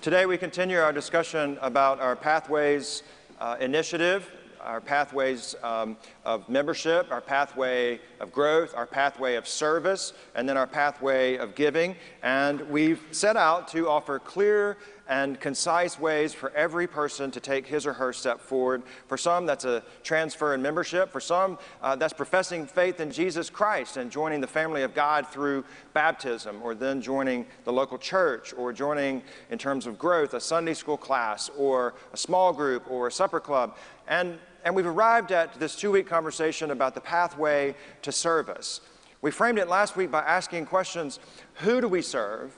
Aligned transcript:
Today, 0.00 0.26
we 0.26 0.38
continue 0.38 0.78
our 0.78 0.92
discussion 0.92 1.58
about 1.60 1.98
our 1.98 2.14
Pathways 2.14 3.02
uh, 3.40 3.56
initiative, 3.58 4.30
our 4.60 4.80
pathways 4.80 5.56
um, 5.64 5.96
of 6.24 6.48
membership, 6.48 7.10
our 7.10 7.20
pathway 7.20 7.98
of 8.20 8.30
growth, 8.30 8.74
our 8.76 8.86
pathway 8.86 9.34
of 9.34 9.48
service, 9.48 10.12
and 10.36 10.48
then 10.48 10.56
our 10.56 10.68
pathway 10.68 11.36
of 11.36 11.56
giving. 11.56 11.96
And 12.22 12.60
we've 12.70 13.02
set 13.10 13.36
out 13.36 13.66
to 13.68 13.88
offer 13.88 14.20
clear 14.20 14.76
and 15.08 15.40
concise 15.40 15.98
ways 15.98 16.34
for 16.34 16.50
every 16.50 16.86
person 16.86 17.30
to 17.30 17.40
take 17.40 17.66
his 17.66 17.86
or 17.86 17.94
her 17.94 18.12
step 18.12 18.40
forward. 18.40 18.82
For 19.06 19.16
some, 19.16 19.46
that's 19.46 19.64
a 19.64 19.82
transfer 20.02 20.54
in 20.54 20.60
membership. 20.60 21.10
For 21.10 21.20
some, 21.20 21.58
uh, 21.82 21.96
that's 21.96 22.12
professing 22.12 22.66
faith 22.66 23.00
in 23.00 23.10
Jesus 23.10 23.48
Christ 23.48 23.96
and 23.96 24.10
joining 24.10 24.42
the 24.42 24.46
family 24.46 24.82
of 24.82 24.94
God 24.94 25.26
through 25.26 25.64
baptism, 25.94 26.60
or 26.62 26.74
then 26.74 27.00
joining 27.00 27.46
the 27.64 27.72
local 27.72 27.96
church, 27.96 28.52
or 28.56 28.72
joining, 28.72 29.22
in 29.50 29.56
terms 29.58 29.86
of 29.86 29.98
growth, 29.98 30.34
a 30.34 30.40
Sunday 30.40 30.74
school 30.74 30.98
class, 30.98 31.50
or 31.56 31.94
a 32.12 32.16
small 32.16 32.52
group, 32.52 32.88
or 32.90 33.06
a 33.06 33.12
supper 33.12 33.40
club. 33.40 33.76
And, 34.08 34.38
and 34.64 34.76
we've 34.76 34.86
arrived 34.86 35.32
at 35.32 35.58
this 35.58 35.74
two 35.74 35.90
week 35.90 36.06
conversation 36.06 36.70
about 36.70 36.94
the 36.94 37.00
pathway 37.00 37.74
to 38.02 38.12
service. 38.12 38.82
We 39.22 39.30
framed 39.30 39.58
it 39.58 39.68
last 39.68 39.96
week 39.96 40.10
by 40.10 40.20
asking 40.20 40.66
questions 40.66 41.18
Who 41.54 41.80
do 41.80 41.88
we 41.88 42.02
serve? 42.02 42.52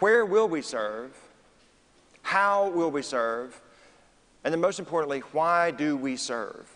Where 0.00 0.24
will 0.26 0.48
we 0.48 0.62
serve? 0.62 1.12
How 2.22 2.70
will 2.70 2.90
we 2.90 3.02
serve? 3.02 3.60
And 4.44 4.52
then, 4.52 4.60
most 4.60 4.78
importantly, 4.78 5.20
why 5.32 5.70
do 5.70 5.96
we 5.96 6.16
serve? 6.16 6.68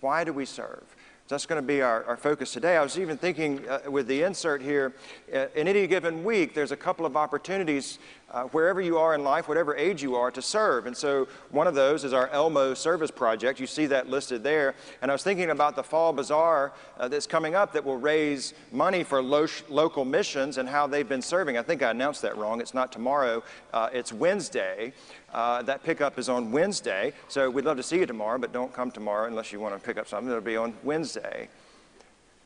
Why 0.00 0.24
do 0.24 0.32
we 0.32 0.46
serve? 0.46 0.84
That's 1.30 1.46
going 1.46 1.62
to 1.62 1.66
be 1.66 1.80
our, 1.80 2.02
our 2.06 2.16
focus 2.16 2.52
today. 2.52 2.76
I 2.76 2.82
was 2.82 2.98
even 2.98 3.16
thinking 3.16 3.64
uh, 3.68 3.88
with 3.88 4.08
the 4.08 4.22
insert 4.22 4.60
here, 4.60 4.92
uh, 5.32 5.46
in 5.54 5.68
any 5.68 5.86
given 5.86 6.24
week, 6.24 6.54
there's 6.54 6.72
a 6.72 6.76
couple 6.76 7.06
of 7.06 7.16
opportunities 7.16 8.00
uh, 8.30 8.44
wherever 8.44 8.80
you 8.80 8.98
are 8.98 9.14
in 9.14 9.24
life, 9.24 9.48
whatever 9.48 9.76
age 9.76 10.02
you 10.02 10.14
are, 10.14 10.30
to 10.30 10.42
serve. 10.42 10.86
And 10.86 10.96
so 10.96 11.26
one 11.50 11.66
of 11.66 11.74
those 11.74 12.04
is 12.04 12.12
our 12.12 12.28
Elmo 12.28 12.74
service 12.74 13.10
project. 13.10 13.60
You 13.60 13.66
see 13.66 13.86
that 13.86 14.08
listed 14.08 14.42
there. 14.42 14.74
And 15.02 15.10
I 15.10 15.14
was 15.14 15.22
thinking 15.22 15.50
about 15.50 15.76
the 15.76 15.82
fall 15.82 16.12
bazaar 16.12 16.72
uh, 16.98 17.08
that's 17.08 17.26
coming 17.26 17.54
up 17.54 17.72
that 17.72 17.84
will 17.84 17.96
raise 17.96 18.54
money 18.72 19.02
for 19.02 19.22
lo- 19.22 19.46
local 19.68 20.04
missions 20.04 20.58
and 20.58 20.68
how 20.68 20.86
they've 20.86 21.08
been 21.08 21.22
serving. 21.22 21.58
I 21.58 21.62
think 21.62 21.82
I 21.82 21.90
announced 21.90 22.22
that 22.22 22.36
wrong. 22.36 22.60
It's 22.60 22.74
not 22.74 22.92
tomorrow, 22.92 23.42
uh, 23.72 23.88
it's 23.92 24.12
Wednesday. 24.12 24.92
Uh, 25.32 25.62
that 25.62 25.82
pickup 25.82 26.18
is 26.18 26.28
on 26.28 26.52
Wednesday. 26.52 27.12
So 27.28 27.50
we'd 27.50 27.64
love 27.64 27.76
to 27.76 27.82
see 27.82 27.98
you 27.98 28.06
tomorrow, 28.06 28.38
but 28.38 28.52
don't 28.52 28.72
come 28.72 28.90
tomorrow 28.90 29.26
unless 29.26 29.52
you 29.52 29.60
want 29.60 29.74
to 29.74 29.80
pick 29.80 29.96
up 29.96 30.08
something. 30.08 30.28
It'll 30.28 30.40
be 30.40 30.56
on 30.56 30.74
Wednesday. 30.82 31.48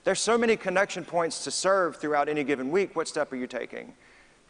There's 0.04 0.20
so 0.20 0.36
many 0.36 0.56
connection 0.56 1.04
points 1.04 1.44
to 1.44 1.50
serve 1.50 1.96
throughout 1.96 2.28
any 2.28 2.44
given 2.44 2.70
week. 2.70 2.94
What 2.94 3.08
step 3.08 3.32
are 3.32 3.36
you 3.36 3.46
taking? 3.46 3.94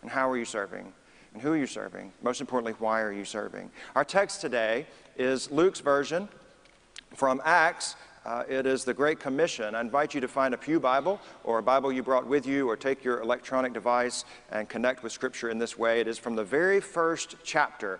And 0.02 0.10
how 0.10 0.28
are 0.28 0.36
you 0.36 0.44
serving? 0.44 0.92
And 1.34 1.42
who 1.42 1.52
are 1.52 1.56
you 1.56 1.66
serving? 1.66 2.12
Most 2.22 2.40
importantly, 2.40 2.74
why 2.78 3.02
are 3.02 3.12
you 3.12 3.24
serving? 3.24 3.70
Our 3.96 4.04
text 4.04 4.40
today 4.40 4.86
is 5.16 5.50
Luke's 5.50 5.80
version 5.80 6.28
from 7.14 7.42
Acts. 7.44 7.96
Uh, 8.24 8.44
it 8.48 8.66
is 8.66 8.84
the 8.84 8.94
Great 8.94 9.18
Commission. 9.18 9.74
I 9.74 9.80
invite 9.80 10.14
you 10.14 10.20
to 10.20 10.28
find 10.28 10.54
a 10.54 10.56
Pew 10.56 10.78
Bible 10.78 11.20
or 11.42 11.58
a 11.58 11.62
Bible 11.62 11.92
you 11.92 12.04
brought 12.04 12.26
with 12.26 12.46
you 12.46 12.70
or 12.70 12.76
take 12.76 13.02
your 13.02 13.20
electronic 13.20 13.72
device 13.72 14.24
and 14.52 14.68
connect 14.68 15.02
with 15.02 15.10
Scripture 15.10 15.50
in 15.50 15.58
this 15.58 15.76
way. 15.76 16.00
It 16.00 16.06
is 16.06 16.18
from 16.18 16.36
the 16.36 16.44
very 16.44 16.80
first 16.80 17.34
chapter 17.42 17.98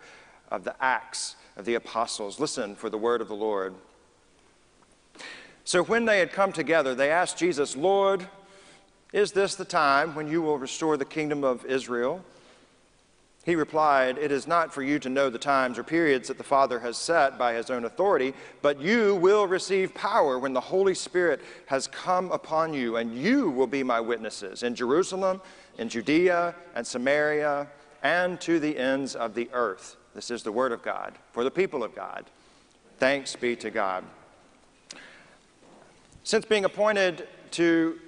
of 0.51 0.63
the 0.63 0.77
Acts 0.81 1.35
of 1.57 1.65
the 1.65 1.75
Apostles. 1.75 2.39
Listen 2.39 2.77
for 2.77 2.89
the 2.89 2.97
word 2.97 3.21
of 3.21 3.27
the 3.27 3.35
Lord. 3.35 3.75
So 5.65 5.83
when 5.83 6.05
they 6.05 6.21
had 6.21 6.31
come 6.31 6.53
together, 6.53 6.95
they 6.95 7.11
asked 7.11 7.37
Jesus, 7.37 7.77
Lord, 7.77 8.29
is 9.13 9.33
this 9.33 9.57
the 9.57 9.65
time 9.65 10.15
when 10.15 10.29
you 10.29 10.41
will 10.41 10.57
restore 10.57 10.97
the 10.97 11.05
kingdom 11.05 11.43
of 11.43 11.67
Israel? 11.67 12.25
He 13.45 13.57
replied, 13.57 14.17
It 14.17 14.33
is 14.33 14.47
not 14.47 14.73
for 14.73 14.83
you 14.83 14.99
to 15.01 15.11
know 15.11 15.29
the 15.29 15.39
times 15.39 15.79
or 15.79 15.85
periods 15.85 16.29
that 16.29 16.39
the 16.39 16.45
Father 16.45 16.79
has 16.81 16.97
set 16.97 17.39
by 17.39 17.53
his 17.53 17.69
own 17.69 17.85
authority, 17.85 18.33
but 18.63 18.81
you 18.81 19.17
will 19.17 19.47
receive 19.47 19.95
power 19.95 20.39
when 20.39 20.55
the 20.55 20.61
Holy 20.61 20.95
Spirit 20.95 21.43
has 21.67 21.87
come 21.87 22.33
upon 22.33 22.73
you, 22.73 22.97
and 22.97 23.15
you 23.15 23.51
will 23.51 23.67
be 23.67 23.83
my 23.83 24.01
witnesses 24.01 24.63
in 24.63 24.75
Jerusalem, 24.75 25.43
in 25.77 25.91
Judea, 25.91 26.55
and 26.75 26.87
Samaria, 26.87 27.69
and 28.03 28.41
to 28.41 28.59
the 28.59 28.79
ends 28.79 29.15
of 29.15 29.35
the 29.35 29.51
earth. 29.53 29.97
This 30.15 30.31
is 30.31 30.43
the 30.43 30.53
word 30.53 30.73
of 30.73 30.83
God 30.83 31.13
for 31.33 31.45
the 31.45 31.51
people 31.51 31.83
of 31.83 31.95
God. 31.95 32.25
Thanks 32.99 33.37
be 33.37 33.57
to 33.57 33.71
God. 33.71 34.05
Since 36.23 36.47
being 36.47 36.65
appointed 36.65 37.29
to 37.53 37.99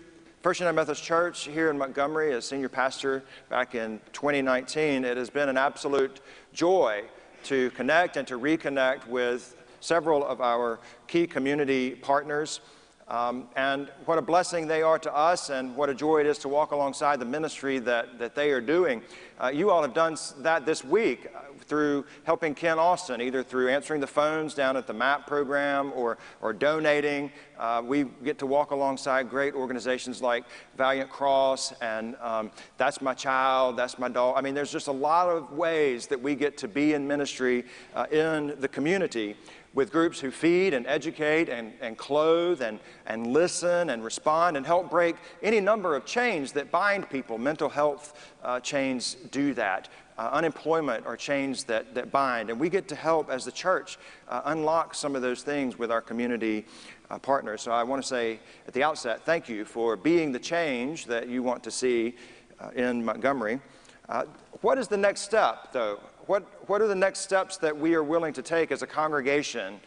First 0.46 0.60
United 0.60 0.76
Methodist 0.76 1.02
Church 1.02 1.48
here 1.48 1.70
in 1.70 1.76
Montgomery 1.76 2.32
as 2.32 2.46
senior 2.46 2.68
pastor 2.68 3.24
back 3.48 3.74
in 3.74 3.98
2019, 4.12 5.04
it 5.04 5.16
has 5.16 5.28
been 5.28 5.48
an 5.48 5.56
absolute 5.56 6.20
joy 6.52 7.02
to 7.42 7.70
connect 7.70 8.16
and 8.16 8.28
to 8.28 8.38
reconnect 8.38 9.08
with 9.08 9.56
several 9.80 10.24
of 10.24 10.40
our 10.40 10.78
key 11.08 11.26
community 11.26 11.96
partners. 11.96 12.60
Um, 13.08 13.48
and 13.56 13.90
what 14.04 14.18
a 14.18 14.22
blessing 14.22 14.68
they 14.68 14.82
are 14.82 15.00
to 15.00 15.12
us, 15.12 15.50
and 15.50 15.74
what 15.74 15.88
a 15.88 15.94
joy 15.94 16.20
it 16.20 16.26
is 16.26 16.38
to 16.38 16.48
walk 16.48 16.70
alongside 16.70 17.18
the 17.18 17.24
ministry 17.24 17.80
that, 17.80 18.20
that 18.20 18.36
they 18.36 18.52
are 18.52 18.60
doing. 18.60 19.02
Uh, 19.42 19.48
you 19.48 19.70
all 19.70 19.82
have 19.82 19.94
done 19.94 20.16
that 20.38 20.64
this 20.64 20.84
week 20.84 21.26
through 21.66 22.04
helping 22.24 22.54
Ken 22.54 22.78
Austin, 22.78 23.20
either 23.20 23.42
through 23.42 23.68
answering 23.68 24.00
the 24.00 24.06
phones 24.06 24.54
down 24.54 24.76
at 24.76 24.86
the 24.86 24.92
MAP 24.92 25.26
program 25.26 25.92
or, 25.94 26.18
or 26.40 26.52
donating. 26.52 27.32
Uh, 27.58 27.82
we 27.84 28.04
get 28.24 28.38
to 28.38 28.46
walk 28.46 28.70
alongside 28.70 29.30
great 29.30 29.54
organizations 29.54 30.20
like 30.20 30.44
Valiant 30.76 31.10
Cross 31.10 31.72
and 31.80 32.16
um, 32.20 32.50
That's 32.76 33.00
My 33.00 33.14
Child, 33.14 33.76
That's 33.76 33.98
My 33.98 34.08
Dog. 34.08 34.34
I 34.36 34.40
mean, 34.40 34.54
there's 34.54 34.72
just 34.72 34.88
a 34.88 34.92
lot 34.92 35.28
of 35.28 35.52
ways 35.52 36.06
that 36.08 36.20
we 36.20 36.34
get 36.34 36.56
to 36.58 36.68
be 36.68 36.92
in 36.94 37.06
ministry 37.06 37.64
uh, 37.94 38.06
in 38.10 38.54
the 38.60 38.68
community 38.68 39.36
with 39.74 39.92
groups 39.92 40.18
who 40.18 40.30
feed 40.30 40.72
and 40.72 40.86
educate 40.86 41.50
and, 41.50 41.72
and 41.82 41.98
clothe 41.98 42.62
and, 42.62 42.80
and 43.06 43.26
listen 43.26 43.90
and 43.90 44.02
respond 44.02 44.56
and 44.56 44.64
help 44.64 44.90
break 44.90 45.16
any 45.42 45.60
number 45.60 45.94
of 45.94 46.06
chains 46.06 46.52
that 46.52 46.70
bind 46.70 47.08
people. 47.10 47.36
Mental 47.36 47.68
health 47.68 48.32
uh, 48.42 48.58
chains 48.60 49.16
do 49.30 49.52
that 49.52 49.90
uh, 50.18 50.30
unemployment 50.32 51.06
are 51.06 51.16
chains 51.16 51.64
that, 51.64 51.94
that 51.94 52.10
bind. 52.10 52.50
And 52.50 52.58
we 52.58 52.68
get 52.68 52.88
to 52.88 52.94
help 52.94 53.30
as 53.30 53.44
the 53.44 53.52
church 53.52 53.98
uh, 54.28 54.42
unlock 54.46 54.94
some 54.94 55.14
of 55.14 55.22
those 55.22 55.42
things 55.42 55.78
with 55.78 55.90
our 55.90 56.00
community 56.00 56.64
uh, 57.10 57.18
partners. 57.18 57.62
So 57.62 57.72
I 57.72 57.82
want 57.82 58.02
to 58.02 58.08
say 58.08 58.40
at 58.66 58.74
the 58.74 58.82
outset, 58.82 59.24
thank 59.24 59.48
you 59.48 59.64
for 59.64 59.96
being 59.96 60.32
the 60.32 60.38
change 60.38 61.06
that 61.06 61.28
you 61.28 61.42
want 61.42 61.62
to 61.64 61.70
see 61.70 62.14
uh, 62.60 62.70
in 62.74 63.04
Montgomery. 63.04 63.60
Uh, 64.08 64.24
what 64.60 64.78
is 64.78 64.88
the 64.88 64.96
next 64.96 65.22
step, 65.22 65.72
though? 65.72 66.00
What, 66.26 66.42
what 66.68 66.80
are 66.80 66.88
the 66.88 66.94
next 66.94 67.20
steps 67.20 67.56
that 67.58 67.76
we 67.76 67.94
are 67.94 68.02
willing 68.02 68.32
to 68.34 68.42
take 68.42 68.72
as 68.72 68.82
a 68.82 68.86
congregation 68.86 69.80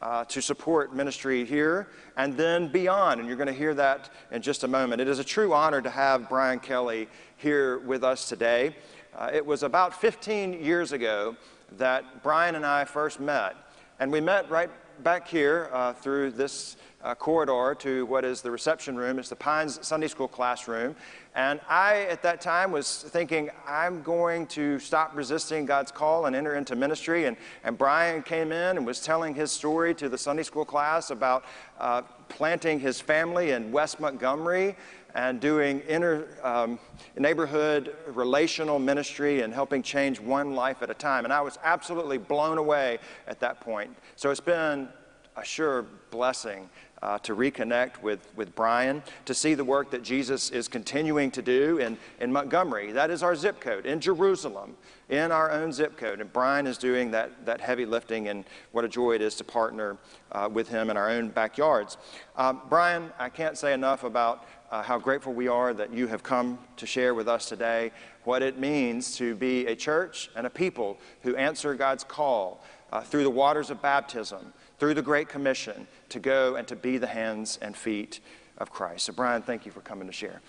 uh, 0.00 0.24
to 0.26 0.42
support 0.42 0.94
ministry 0.94 1.44
here 1.44 1.88
and 2.16 2.36
then 2.36 2.68
beyond. 2.68 3.20
And 3.20 3.28
you're 3.28 3.36
going 3.36 3.46
to 3.46 3.52
hear 3.52 3.74
that 3.74 4.10
in 4.30 4.42
just 4.42 4.64
a 4.64 4.68
moment. 4.68 5.00
It 5.00 5.08
is 5.08 5.18
a 5.18 5.24
true 5.24 5.52
honor 5.54 5.80
to 5.80 5.90
have 5.90 6.28
Brian 6.28 6.60
Kelly 6.60 7.08
here 7.36 7.78
with 7.78 8.04
us 8.04 8.28
today. 8.28 8.74
Uh, 9.16 9.30
it 9.32 9.44
was 9.44 9.62
about 9.62 9.98
15 9.98 10.52
years 10.62 10.92
ago 10.92 11.36
that 11.78 12.22
Brian 12.22 12.54
and 12.54 12.66
I 12.66 12.84
first 12.84 13.20
met. 13.20 13.56
And 13.98 14.12
we 14.12 14.20
met 14.20 14.50
right 14.50 14.70
back 15.02 15.28
here 15.28 15.68
uh, 15.72 15.92
through 15.92 16.30
this 16.32 16.76
uh, 17.02 17.14
corridor 17.14 17.74
to 17.78 18.06
what 18.06 18.24
is 18.24 18.42
the 18.42 18.50
reception 18.50 18.96
room. 18.96 19.18
It's 19.18 19.28
the 19.28 19.36
Pines 19.36 19.78
Sunday 19.86 20.08
School 20.08 20.28
classroom. 20.28 20.96
And 21.34 21.60
I, 21.68 22.02
at 22.10 22.22
that 22.22 22.40
time, 22.40 22.72
was 22.72 23.04
thinking, 23.08 23.50
I'm 23.66 24.02
going 24.02 24.46
to 24.48 24.78
stop 24.78 25.14
resisting 25.14 25.66
God's 25.66 25.92
call 25.92 26.26
and 26.26 26.34
enter 26.34 26.54
into 26.54 26.74
ministry. 26.74 27.26
And, 27.26 27.36
and 27.62 27.76
Brian 27.76 28.22
came 28.22 28.52
in 28.52 28.76
and 28.76 28.86
was 28.86 29.00
telling 29.00 29.34
his 29.34 29.52
story 29.52 29.94
to 29.96 30.08
the 30.08 30.18
Sunday 30.18 30.42
school 30.42 30.64
class 30.64 31.10
about 31.10 31.44
uh, 31.78 32.02
planting 32.28 32.80
his 32.80 33.00
family 33.00 33.50
in 33.50 33.70
West 33.70 34.00
Montgomery 34.00 34.74
and 35.16 35.40
doing 35.40 35.80
inner 35.88 36.26
um, 36.42 36.78
neighborhood 37.16 37.96
relational 38.08 38.78
ministry 38.78 39.40
and 39.40 39.52
helping 39.52 39.82
change 39.82 40.20
one 40.20 40.54
life 40.54 40.82
at 40.82 40.90
a 40.90 40.94
time. 40.94 41.24
And 41.24 41.32
I 41.32 41.40
was 41.40 41.58
absolutely 41.64 42.18
blown 42.18 42.58
away 42.58 42.98
at 43.26 43.40
that 43.40 43.60
point. 43.60 43.96
So 44.16 44.30
it's 44.30 44.40
been 44.40 44.88
a 45.34 45.44
sure 45.44 45.86
blessing 46.10 46.68
uh, 47.02 47.18
to 47.18 47.34
reconnect 47.34 48.02
with, 48.02 48.26
with 48.36 48.54
Brian, 48.54 49.02
to 49.26 49.34
see 49.34 49.54
the 49.54 49.64
work 49.64 49.90
that 49.90 50.02
Jesus 50.02 50.50
is 50.50 50.66
continuing 50.66 51.30
to 51.30 51.42
do 51.42 51.78
in, 51.78 51.96
in 52.20 52.32
Montgomery. 52.32 52.92
That 52.92 53.10
is 53.10 53.22
our 53.22 53.36
zip 53.36 53.60
code, 53.60 53.86
in 53.86 54.00
Jerusalem, 54.00 54.76
in 55.08 55.30
our 55.30 55.50
own 55.50 55.72
zip 55.72 55.96
code. 55.96 56.20
And 56.20 56.32
Brian 56.32 56.66
is 56.66 56.78
doing 56.78 57.10
that, 57.10 57.46
that 57.46 57.60
heavy 57.60 57.86
lifting, 57.86 58.28
and 58.28 58.44
what 58.72 58.84
a 58.84 58.88
joy 58.88 59.12
it 59.12 59.22
is 59.22 59.34
to 59.36 59.44
partner 59.44 59.98
uh, 60.32 60.48
with 60.50 60.68
him 60.68 60.90
in 60.90 60.96
our 60.96 61.10
own 61.10 61.28
backyards. 61.28 61.98
Um, 62.36 62.62
Brian, 62.68 63.12
I 63.18 63.28
can't 63.28 63.58
say 63.58 63.72
enough 63.72 64.02
about 64.02 64.46
uh, 64.70 64.82
how 64.82 64.98
grateful 64.98 65.32
we 65.32 65.48
are 65.48 65.72
that 65.74 65.92
you 65.92 66.06
have 66.06 66.22
come 66.22 66.58
to 66.76 66.86
share 66.86 67.14
with 67.14 67.28
us 67.28 67.48
today 67.48 67.92
what 68.24 68.42
it 68.42 68.58
means 68.58 69.16
to 69.16 69.34
be 69.34 69.66
a 69.66 69.76
church 69.76 70.30
and 70.34 70.46
a 70.46 70.50
people 70.50 70.98
who 71.22 71.36
answer 71.36 71.74
God's 71.74 72.04
call 72.04 72.62
uh, 72.92 73.00
through 73.00 73.22
the 73.22 73.30
waters 73.30 73.70
of 73.70 73.80
baptism, 73.80 74.52
through 74.78 74.94
the 74.94 75.02
Great 75.02 75.28
Commission, 75.28 75.86
to 76.08 76.18
go 76.18 76.56
and 76.56 76.66
to 76.68 76.76
be 76.76 76.98
the 76.98 77.06
hands 77.06 77.58
and 77.62 77.76
feet 77.76 78.20
of 78.58 78.70
Christ. 78.70 79.06
So, 79.06 79.12
Brian, 79.12 79.42
thank 79.42 79.66
you 79.66 79.72
for 79.72 79.80
coming 79.80 80.06
to 80.06 80.12
share. 80.12 80.40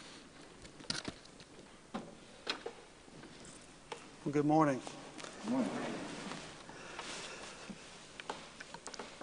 Well, 4.23 4.33
good 4.33 4.45
morning. 4.45 4.81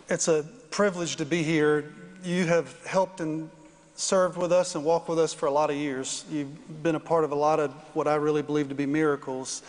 It's 0.09 0.29
a 0.29 0.45
privilege 0.71 1.17
to 1.17 1.25
be 1.25 1.43
here. 1.43 1.93
You 2.23 2.47
have 2.47 2.85
helped 2.87 3.21
and 3.21 3.51
served 3.95 4.37
with 4.37 4.53
us 4.53 4.75
and 4.75 4.85
walked 4.85 5.09
with 5.09 5.19
us 5.19 5.33
for 5.33 5.47
a 5.47 5.51
lot 5.51 5.71
of 5.71 5.77
years. 5.77 6.25
You've 6.31 6.83
been 6.83 6.97
a 6.97 7.01
part 7.01 7.25
of 7.25 7.31
a 7.31 7.37
lot 7.37 7.61
of 7.61 7.73
what 7.95 8.09
I 8.09 8.17
really 8.17 8.43
believe 8.43 8.69
to 8.69 8.75
be 8.75 8.87
miracles 8.87 9.63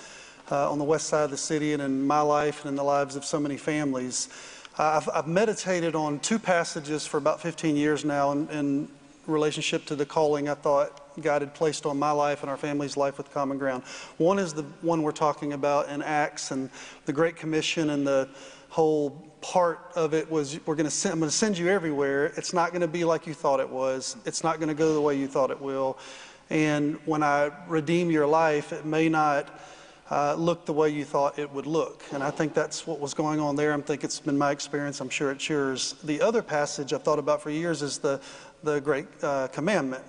uh, 0.52 0.72
on 0.72 0.80
the 0.80 0.84
west 0.84 1.08
side 1.08 1.24
of 1.26 1.32
the 1.32 1.38
city 1.38 1.74
and 1.74 1.82
in 1.82 2.06
my 2.06 2.22
life 2.22 2.62
and 2.62 2.70
in 2.70 2.76
the 2.76 2.84
lives 2.84 3.16
of 3.16 3.24
so 3.24 3.40
many 3.40 3.58
families. 3.58 4.30
I've, 4.78 5.08
I've, 5.14 5.28
meditated 5.28 5.96
on 5.96 6.20
two 6.20 6.38
passages 6.38 7.06
for 7.06 7.18
about 7.18 7.40
15 7.40 7.76
years 7.76 8.04
now 8.04 8.32
in, 8.32 8.50
in 8.50 8.88
relationship 9.26 9.86
to 9.86 9.96
the 9.96 10.06
calling 10.06 10.50
I 10.50 10.56
thought 10.56 11.02
God 11.22 11.42
had 11.42 11.54
placed 11.54 11.86
on 11.86 11.98
my 11.98 12.12
life 12.12 12.42
and 12.42 12.50
our 12.50 12.58
family's 12.58 12.98
life 12.98 13.18
with 13.18 13.32
Common 13.32 13.58
Ground. 13.58 13.84
One 14.18 14.38
is 14.38 14.54
the 14.54 14.64
one 14.82 15.02
we're 15.02 15.14
talking 15.14 15.54
about 15.54 15.88
in 15.90 16.02
Acts 16.02 16.52
and 16.52 16.70
the 17.06 17.14
Great 17.14 17.36
Commission 17.38 17.92
and 17.92 18.06
the 18.06 18.28
whole 18.70 19.12
part 19.42 19.92
of 19.96 20.14
it 20.14 20.30
was 20.30 20.60
we're 20.66 20.76
going 20.76 20.86
to 20.86 20.92
send, 20.92 21.14
I'm 21.14 21.20
going 21.20 21.30
to 21.30 21.36
send 21.36 21.58
you 21.58 21.70
everywhere. 21.70 22.28
It's 22.38 22.54
not 22.54 22.72
going 22.72 22.82
to 22.82 22.88
be 22.88 23.04
like 23.04 23.28
you 23.28 23.34
thought 23.34 23.60
it 23.60 23.70
was. 23.70 24.18
It's 24.26 24.44
not 24.44 24.58
going 24.58 24.70
to 24.70 24.76
go 24.76 24.94
the 24.94 25.02
way 25.02 25.18
you 25.18 25.28
thought 25.28 25.52
it 25.52 25.62
will. 25.62 25.98
And 26.50 26.96
when 27.06 27.24
I 27.24 27.52
redeem 27.68 28.12
your 28.12 28.28
life, 28.28 28.74
it 28.74 28.86
may 28.86 29.10
not 29.10 29.60
uh, 30.12 30.36
look 30.36 30.66
the 30.66 30.74
way 30.74 30.90
you 30.90 31.06
thought 31.06 31.40
it 31.40 31.52
would 31.52 31.66
look. 31.66 32.04
And 32.12 32.24
I 32.24 32.32
think 32.32 32.54
that's 32.54 32.86
what 32.86 33.00
was 33.00 33.14
going 33.14 33.40
on 33.40 33.56
there. 33.56 33.74
I 33.74 33.82
think 33.82 34.04
it's 34.04 34.20
been 34.20 34.38
my 34.38 34.52
experience. 34.52 35.02
I'm 35.02 35.10
sure 35.10 35.32
it's 35.32 35.50
yours. 35.50 35.96
The 36.04 36.22
other 36.22 36.42
passage 36.42 36.94
I've 36.94 37.04
thought 37.04 37.20
about 37.20 37.42
for 37.42 37.50
years 37.50 37.82
is 37.82 37.98
the, 37.98 38.22
the 38.64 38.80
great 38.80 39.08
uh, 39.24 39.48
commandment 39.48 40.04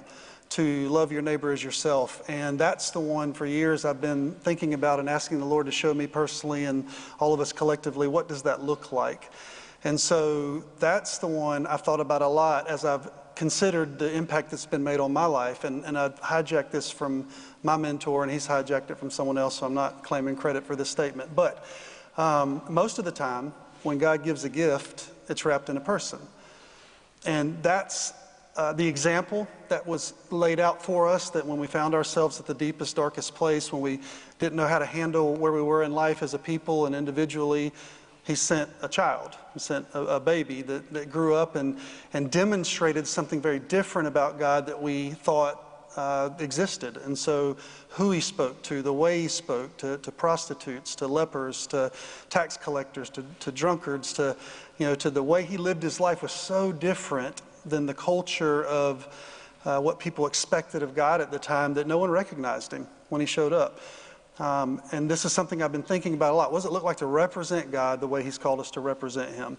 to 0.50 0.88
love 0.88 1.12
your 1.12 1.22
neighbor 1.22 1.52
as 1.52 1.62
yourself. 1.62 2.22
And 2.28 2.58
that's 2.58 2.90
the 2.90 3.00
one 3.00 3.32
for 3.32 3.46
years 3.46 3.84
I've 3.84 4.00
been 4.00 4.32
thinking 4.32 4.74
about 4.74 5.00
and 5.00 5.08
asking 5.08 5.40
the 5.40 5.46
Lord 5.46 5.66
to 5.66 5.72
show 5.72 5.92
me 5.92 6.06
personally 6.06 6.64
and 6.64 6.86
all 7.18 7.34
of 7.34 7.40
us 7.40 7.52
collectively 7.52 8.08
what 8.08 8.28
does 8.28 8.42
that 8.42 8.62
look 8.62 8.92
like? 8.92 9.30
And 9.84 10.00
so 10.00 10.64
that's 10.78 11.18
the 11.18 11.26
one 11.26 11.66
I've 11.66 11.82
thought 11.82 12.00
about 12.00 12.22
a 12.22 12.28
lot 12.28 12.68
as 12.68 12.84
I've 12.84 13.08
considered 13.36 13.98
the 13.98 14.12
impact 14.12 14.50
that's 14.50 14.66
been 14.66 14.82
made 14.82 14.98
on 14.98 15.12
my 15.12 15.26
life. 15.26 15.64
And, 15.64 15.84
and 15.84 15.96
I 15.96 16.08
hijacked 16.08 16.70
this 16.70 16.90
from 16.90 17.28
my 17.62 17.76
mentor, 17.76 18.22
and 18.22 18.32
he's 18.32 18.48
hijacked 18.48 18.90
it 18.90 18.98
from 18.98 19.10
someone 19.10 19.38
else, 19.38 19.56
so 19.56 19.66
I'm 19.66 19.74
not 19.74 20.02
claiming 20.02 20.34
credit 20.34 20.64
for 20.64 20.74
this 20.74 20.88
statement. 20.88 21.36
But 21.36 21.64
um, 22.16 22.62
most 22.68 22.98
of 22.98 23.04
the 23.04 23.12
time, 23.12 23.52
when 23.82 23.98
God 23.98 24.24
gives 24.24 24.44
a 24.44 24.48
gift, 24.48 25.10
it's 25.28 25.44
wrapped 25.44 25.68
in 25.68 25.76
a 25.76 25.80
person. 25.80 26.18
And 27.26 27.62
that's 27.62 28.12
uh, 28.56 28.72
the 28.72 28.86
example 28.86 29.46
that 29.68 29.86
was 29.86 30.14
laid 30.30 30.60
out 30.60 30.82
for 30.82 31.08
us 31.08 31.30
that 31.30 31.46
when 31.46 31.58
we 31.58 31.66
found 31.66 31.94
ourselves 31.94 32.40
at 32.40 32.46
the 32.46 32.54
deepest, 32.54 32.96
darkest 32.96 33.34
place, 33.34 33.72
when 33.72 33.82
we 33.82 34.00
didn't 34.38 34.56
know 34.56 34.66
how 34.66 34.78
to 34.78 34.86
handle 34.86 35.34
where 35.34 35.52
we 35.52 35.62
were 35.62 35.82
in 35.82 35.92
life 35.92 36.22
as 36.22 36.34
a 36.34 36.38
people 36.38 36.86
and 36.86 36.94
individually, 36.94 37.72
he 38.24 38.34
sent 38.34 38.68
a 38.82 38.88
child, 38.88 39.36
he 39.54 39.60
sent 39.60 39.86
a, 39.94 40.00
a 40.02 40.20
baby 40.20 40.62
that, 40.62 40.92
that 40.92 41.10
grew 41.10 41.34
up 41.34 41.54
and, 41.54 41.78
and 42.12 42.30
demonstrated 42.30 43.06
something 43.06 43.40
very 43.40 43.60
different 43.60 44.08
about 44.08 44.38
God 44.38 44.66
that 44.66 44.80
we 44.80 45.10
thought 45.10 45.62
uh, 45.96 46.30
existed. 46.40 46.98
And 46.98 47.16
so, 47.16 47.56
who 47.90 48.10
he 48.10 48.20
spoke 48.20 48.62
to, 48.64 48.82
the 48.82 48.92
way 48.92 49.22
he 49.22 49.28
spoke 49.28 49.76
to, 49.78 49.96
to 49.98 50.12
prostitutes, 50.12 50.94
to 50.96 51.06
lepers, 51.06 51.66
to 51.68 51.90
tax 52.28 52.56
collectors, 52.56 53.08
to, 53.10 53.24
to 53.40 53.52
drunkards, 53.52 54.12
to, 54.14 54.36
you 54.78 54.86
know, 54.86 54.94
to 54.96 55.08
the 55.08 55.22
way 55.22 55.42
he 55.44 55.56
lived 55.56 55.82
his 55.82 56.00
life 56.00 56.22
was 56.22 56.32
so 56.32 56.72
different 56.72 57.40
than 57.68 57.86
the 57.86 57.94
culture 57.94 58.64
of 58.64 59.08
uh, 59.64 59.80
what 59.80 59.98
people 59.98 60.26
expected 60.26 60.82
of 60.82 60.94
God 60.94 61.20
at 61.20 61.30
the 61.30 61.38
time 61.38 61.74
that 61.74 61.86
no 61.86 61.98
one 61.98 62.10
recognized 62.10 62.72
him 62.72 62.86
when 63.08 63.20
he 63.20 63.26
showed 63.26 63.52
up. 63.52 63.80
Um, 64.38 64.82
and 64.92 65.10
this 65.10 65.24
is 65.24 65.32
something 65.32 65.62
I've 65.62 65.72
been 65.72 65.82
thinking 65.82 66.12
about 66.12 66.32
a 66.32 66.36
lot. 66.36 66.52
What 66.52 66.58
does 66.58 66.66
it 66.66 66.72
look 66.72 66.82
like 66.82 66.98
to 66.98 67.06
represent 67.06 67.72
God 67.72 68.00
the 68.00 68.06
way 68.06 68.22
He's 68.22 68.36
called 68.36 68.60
us 68.60 68.70
to 68.72 68.80
represent 68.80 69.34
Him 69.34 69.56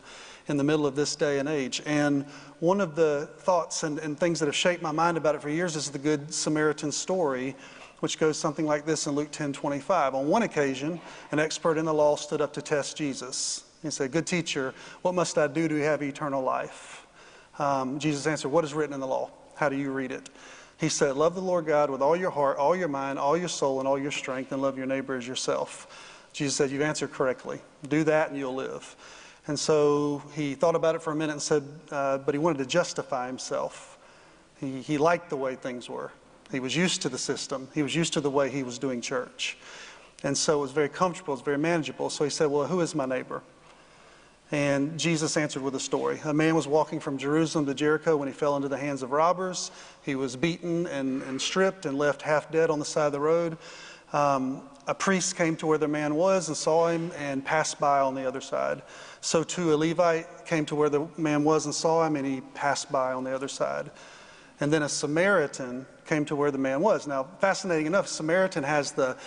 in 0.48 0.58
the 0.58 0.64
middle 0.64 0.86
of 0.86 0.96
this 0.96 1.16
day 1.16 1.40
and 1.40 1.50
age? 1.50 1.82
And 1.88 2.26
one 2.60 2.80
of 2.80 2.96
the 2.96 3.28
thoughts 3.40 3.82
and, 3.82 3.98
and 3.98 4.20
things 4.20 4.40
that 4.40 4.46
have 4.46 4.56
shaped 4.56 4.84
my 4.84 4.92
mind 4.92 5.18
about 5.18 5.34
it 5.34 5.42
for 5.42 5.50
years 5.50 5.76
is 5.76 5.90
the 5.90 5.98
Good 5.98 6.32
Samaritan 6.32 6.92
story, 6.92 7.56
which 8.02 8.20
goes 8.20 8.38
something 8.38 8.68
like 8.68 8.86
this 8.86 9.08
in 9.08 9.16
Luke 9.16 9.32
10 9.32 9.52
25. 9.52 10.14
On 10.14 10.28
one 10.28 10.44
occasion, 10.44 11.02
an 11.32 11.40
expert 11.40 11.80
in 11.80 11.86
the 11.86 11.94
law 11.94 12.16
stood 12.16 12.42
up 12.42 12.54
to 12.54 12.62
test 12.62 12.96
Jesus. 12.98 13.64
He 13.82 13.90
said, 13.90 14.12
Good 14.12 14.28
teacher, 14.28 14.76
what 15.02 15.16
must 15.16 15.40
I 15.40 15.48
do 15.48 15.68
to 15.68 15.76
have 15.84 16.04
eternal 16.04 16.44
life? 16.44 17.07
Um, 17.60 18.00
Jesus 18.00 18.28
answered, 18.28 18.50
What 18.50 18.64
is 18.64 18.74
written 18.74 18.94
in 18.94 19.00
the 19.00 19.08
law? 19.08 19.30
How 19.56 19.70
do 19.70 19.76
you 19.76 19.92
read 19.92 20.12
it? 20.12 20.30
He 20.80 20.90
said, 20.90 21.16
Love 21.16 21.36
the 21.36 21.42
Lord 21.42 21.66
God 21.66 21.90
with 21.90 22.02
all 22.02 22.16
your 22.16 22.32
heart, 22.32 22.58
all 22.58 22.76
your 22.76 22.88
mind, 22.88 23.18
all 23.18 23.38
your 23.38 23.50
soul, 23.50 23.80
and 23.80 23.88
all 23.88 23.98
your 23.98 24.12
strength, 24.12 24.52
and 24.52 24.62
love 24.62 24.78
your 24.78 24.86
neighbor 24.86 25.16
as 25.16 25.28
yourself. 25.28 26.30
Jesus 26.34 26.56
said, 26.56 26.70
You've 26.70 26.82
answered 26.82 27.12
correctly. 27.12 27.60
Do 27.88 28.04
that 28.04 28.30
and 28.30 28.38
you'll 28.38 28.56
live. 28.56 28.96
And 29.48 29.58
so 29.58 30.22
he 30.34 30.56
thought 30.56 30.76
about 30.76 30.96
it 30.96 31.02
for 31.02 31.12
a 31.12 31.16
minute 31.16 31.34
and 31.34 31.42
said, 31.42 31.64
uh, 31.90 32.20
But 32.20 32.36
he 32.36 32.40
wanted 32.40 32.60
to 32.60 32.66
justify 32.66 33.28
himself. 33.28 33.98
He, 34.60 34.82
he 34.82 34.98
liked 34.98 35.30
the 35.30 35.38
way 35.38 35.56
things 35.56 35.90
were. 35.90 36.12
He 36.52 36.60
was 36.60 36.76
used 36.76 37.02
to 37.02 37.10
the 37.10 37.18
system, 37.18 37.68
he 37.74 37.84
was 37.84 37.96
used 37.96 38.14
to 38.14 38.22
the 38.22 38.30
way 38.30 38.50
he 38.50 38.64
was 38.64 38.78
doing 38.78 39.02
church. 39.02 39.58
And 40.24 40.36
so 40.38 40.58
it 40.58 40.62
was 40.62 40.72
very 40.72 40.90
comfortable, 40.90 41.34
it 41.34 41.38
was 41.38 41.46
very 41.46 41.58
manageable. 41.58 42.10
So 42.10 42.24
he 42.24 42.30
said, 42.30 42.48
Well, 42.48 42.68
who 42.68 42.82
is 42.82 42.94
my 42.94 43.06
neighbor? 43.06 43.42
And 44.52 44.98
Jesus 44.98 45.36
answered 45.36 45.62
with 45.62 45.76
a 45.76 45.80
story. 45.80 46.22
A 46.24 46.34
man 46.34 46.56
was 46.56 46.68
walking 46.68 47.02
from 47.02 47.18
Jerusalem 47.18 47.66
to 47.66 47.74
Jericho 47.74 48.16
when 48.16 48.30
he 48.30 48.34
fell 48.34 48.56
into 48.56 48.70
the 48.70 48.78
hands 48.78 49.04
of 49.04 49.12
robbers. 49.12 49.72
He 50.04 50.16
was 50.16 50.38
beaten 50.38 50.88
and, 50.88 51.22
and 51.24 51.42
stripped 51.42 51.86
and 51.86 51.98
left 51.98 52.22
half 52.22 52.50
dead 52.50 52.70
on 52.70 52.80
the 52.80 52.86
side 52.86 53.08
of 53.08 53.12
the 53.12 53.20
road. 53.20 53.58
Um, 54.14 54.62
a 54.88 54.96
priest 54.96 55.36
came 55.36 55.58
to 55.58 55.68
where 55.68 55.78
the 55.78 55.90
man 55.90 56.16
was 56.16 56.48
and 56.48 56.56
saw 56.56 56.88
him 56.88 57.12
and 57.18 57.44
passed 57.44 57.78
by 57.78 58.00
on 58.00 58.16
the 58.16 58.26
other 58.26 58.40
side. 58.40 58.84
So 59.20 59.44
too, 59.44 59.74
a 59.74 59.76
Levite 59.76 60.46
came 60.46 60.66
to 60.68 60.76
where 60.76 60.90
the 60.90 61.08
man 61.18 61.44
was 61.44 61.66
and 61.66 61.76
saw 61.76 62.06
him 62.06 62.16
and 62.16 62.26
he 62.26 62.40
passed 62.54 62.90
by 62.90 63.12
on 63.12 63.26
the 63.26 63.36
other 63.36 63.50
side. 63.50 63.92
And 64.62 64.72
then 64.72 64.82
a 64.82 64.90
Samaritan 64.90 65.86
came 66.06 66.24
to 66.26 66.38
where 66.38 66.52
the 66.52 66.58
man 66.58 66.80
was. 66.80 67.06
Now, 67.06 67.28
fascinating 67.40 67.86
enough, 67.86 68.08
Samaritan 68.08 68.64
has 68.64 68.94
the 68.94 69.18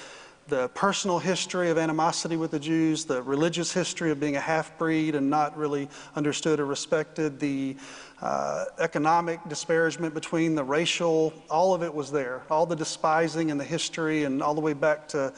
the 0.50 0.68
personal 0.70 1.20
history 1.20 1.70
of 1.70 1.78
animosity 1.78 2.36
with 2.36 2.50
the 2.50 2.58
Jews, 2.58 3.04
the 3.04 3.22
religious 3.22 3.72
history 3.72 4.10
of 4.10 4.18
being 4.18 4.34
a 4.34 4.40
half 4.40 4.76
breed 4.76 5.14
and 5.14 5.30
not 5.30 5.56
really 5.56 5.88
understood 6.16 6.58
or 6.58 6.66
respected, 6.66 7.38
the 7.38 7.76
uh, 8.20 8.64
economic 8.80 9.40
disparagement 9.48 10.12
between 10.12 10.56
the 10.56 10.64
racial, 10.64 11.32
all 11.48 11.72
of 11.72 11.84
it 11.84 11.94
was 11.94 12.10
there. 12.10 12.42
All 12.50 12.66
the 12.66 12.74
despising 12.74 13.52
and 13.52 13.60
the 13.60 13.64
history, 13.64 14.24
and 14.24 14.42
all 14.42 14.54
the 14.54 14.60
way 14.60 14.72
back 14.72 15.06
to, 15.08 15.32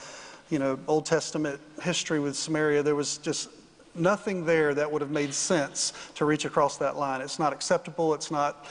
you 0.49 0.59
know, 0.59 0.79
Old 0.89 1.05
Testament 1.05 1.61
history 1.83 2.19
with 2.19 2.35
Samaria, 2.35 2.83
there 2.83 2.97
was 2.97 3.19
just 3.19 3.51
nothing 3.95 4.47
there 4.47 4.73
that 4.73 4.91
would 4.91 5.03
have 5.03 5.11
made 5.11 5.35
sense 5.35 5.93
to 6.15 6.25
reach 6.25 6.47
across 6.47 6.79
that 6.79 6.97
line. 6.97 7.21
It's 7.21 7.39
not 7.39 7.53
acceptable, 7.53 8.15
it's 8.15 8.31
not 8.31 8.67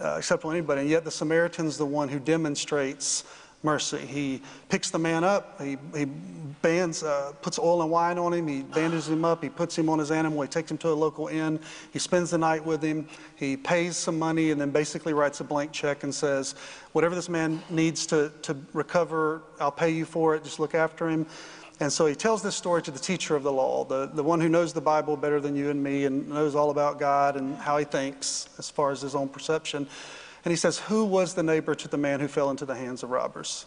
uh, 0.00 0.14
acceptable 0.18 0.52
to 0.52 0.56
anybody. 0.56 0.82
And 0.82 0.90
yet 0.90 1.04
the 1.04 1.10
Samaritan's 1.10 1.76
the 1.76 1.84
one 1.84 2.08
who 2.08 2.20
demonstrates 2.20 3.24
mercy. 3.62 3.98
He 3.98 4.42
picks 4.68 4.90
the 4.90 4.98
man 4.98 5.22
up, 5.22 5.60
he, 5.60 5.76
he 5.94 6.06
bands, 6.62 7.02
uh, 7.02 7.32
puts 7.42 7.58
oil 7.58 7.82
and 7.82 7.90
wine 7.90 8.18
on 8.18 8.32
him, 8.32 8.48
he 8.48 8.62
bandages 8.62 9.08
him 9.08 9.24
up, 9.24 9.42
he 9.42 9.48
puts 9.48 9.76
him 9.76 9.88
on 9.88 9.98
his 9.98 10.10
animal, 10.10 10.42
he 10.42 10.48
takes 10.48 10.70
him 10.70 10.78
to 10.78 10.88
a 10.88 10.94
local 10.94 11.28
inn, 11.28 11.60
he 11.92 11.98
spends 11.98 12.30
the 12.30 12.38
night 12.38 12.64
with 12.64 12.82
him, 12.82 13.06
he 13.36 13.56
pays 13.56 13.96
some 13.96 14.18
money, 14.18 14.50
and 14.50 14.60
then 14.60 14.70
basically 14.70 15.12
writes 15.12 15.40
a 15.40 15.44
blank 15.44 15.72
check 15.72 16.04
and 16.04 16.14
says, 16.14 16.54
Whatever 16.92 17.14
this 17.14 17.28
man 17.28 17.62
needs 17.70 18.06
to, 18.06 18.32
to 18.42 18.56
recover, 18.72 19.42
I'll 19.60 19.70
pay 19.70 19.90
you 19.90 20.04
for 20.04 20.34
it, 20.34 20.42
just 20.42 20.58
look 20.58 20.74
after 20.74 21.08
him. 21.08 21.26
And 21.80 21.90
so 21.90 22.04
he 22.04 22.14
tells 22.14 22.42
this 22.42 22.54
story 22.54 22.82
to 22.82 22.90
the 22.90 22.98
teacher 22.98 23.34
of 23.36 23.42
the 23.42 23.52
law, 23.52 23.84
the, 23.84 24.06
the 24.06 24.22
one 24.22 24.38
who 24.38 24.50
knows 24.50 24.74
the 24.74 24.82
Bible 24.82 25.16
better 25.16 25.40
than 25.40 25.56
you 25.56 25.70
and 25.70 25.82
me 25.82 26.04
and 26.04 26.28
knows 26.28 26.54
all 26.54 26.70
about 26.70 26.98
God 26.98 27.36
and 27.36 27.56
how 27.56 27.78
he 27.78 27.86
thinks 27.86 28.50
as 28.58 28.68
far 28.68 28.90
as 28.90 29.00
his 29.00 29.14
own 29.14 29.30
perception. 29.30 29.88
And 30.44 30.52
he 30.52 30.56
says, 30.56 30.78
Who 30.78 31.04
was 31.04 31.34
the 31.34 31.42
neighbor 31.42 31.74
to 31.74 31.88
the 31.88 31.98
man 31.98 32.20
who 32.20 32.28
fell 32.28 32.50
into 32.50 32.64
the 32.64 32.74
hands 32.74 33.02
of 33.02 33.10
robbers? 33.10 33.66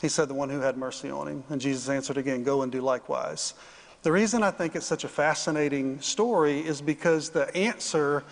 He 0.00 0.08
said, 0.08 0.28
The 0.28 0.34
one 0.34 0.50
who 0.50 0.60
had 0.60 0.76
mercy 0.76 1.10
on 1.10 1.28
him. 1.28 1.44
And 1.48 1.60
Jesus 1.60 1.88
answered 1.88 2.18
again, 2.18 2.42
Go 2.42 2.62
and 2.62 2.70
do 2.70 2.80
likewise. 2.80 3.54
The 4.02 4.12
reason 4.12 4.42
I 4.42 4.50
think 4.50 4.74
it's 4.74 4.86
such 4.86 5.04
a 5.04 5.08
fascinating 5.08 6.00
story 6.00 6.58
is 6.60 6.82
because 6.82 7.30
the 7.30 7.54
answer 7.56 8.24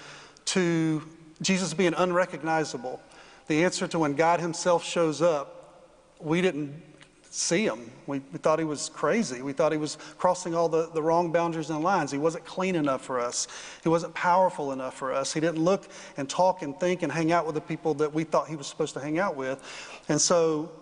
to 0.46 1.02
Jesus 1.40 1.72
being 1.74 1.94
unrecognizable, 1.96 3.00
the 3.46 3.64
answer 3.64 3.86
to 3.88 3.98
when 3.98 4.14
God 4.14 4.40
Himself 4.40 4.84
shows 4.84 5.22
up, 5.22 5.84
we 6.18 6.42
didn't 6.42 6.82
see 7.30 7.64
him. 7.64 7.90
We, 8.08 8.20
we, 8.32 8.38
thought 8.38 8.58
he 8.58 8.64
was 8.64 8.88
crazy. 8.88 9.40
We 9.40 9.52
thought 9.52 9.70
he 9.70 9.78
was 9.78 9.96
crossing 10.18 10.54
all 10.54 10.68
the, 10.68 10.90
the 10.92 11.00
wrong 11.00 11.30
boundaries 11.30 11.70
and 11.70 11.82
lines. 11.82 12.10
He 12.10 12.18
wasn't 12.18 12.44
clean 12.44 12.74
enough 12.74 13.02
for 13.02 13.20
us. 13.20 13.46
He 13.84 13.88
wasn't 13.88 14.14
powerful 14.14 14.72
enough 14.72 14.94
for 14.94 15.12
us. 15.12 15.32
He 15.32 15.38
didn't 15.38 15.62
look 15.62 15.88
and 16.16 16.28
talk 16.28 16.62
and 16.62 16.78
think 16.78 17.02
and 17.04 17.10
hang 17.10 17.30
out 17.30 17.46
with 17.46 17.54
the 17.54 17.60
people 17.60 17.94
that 17.94 18.12
we 18.12 18.24
thought 18.24 18.48
he 18.48 18.56
was 18.56 18.66
supposed 18.66 18.94
to 18.94 19.00
hang 19.00 19.20
out 19.20 19.36
with. 19.36 19.62
And 20.08 20.20
so 20.20 20.72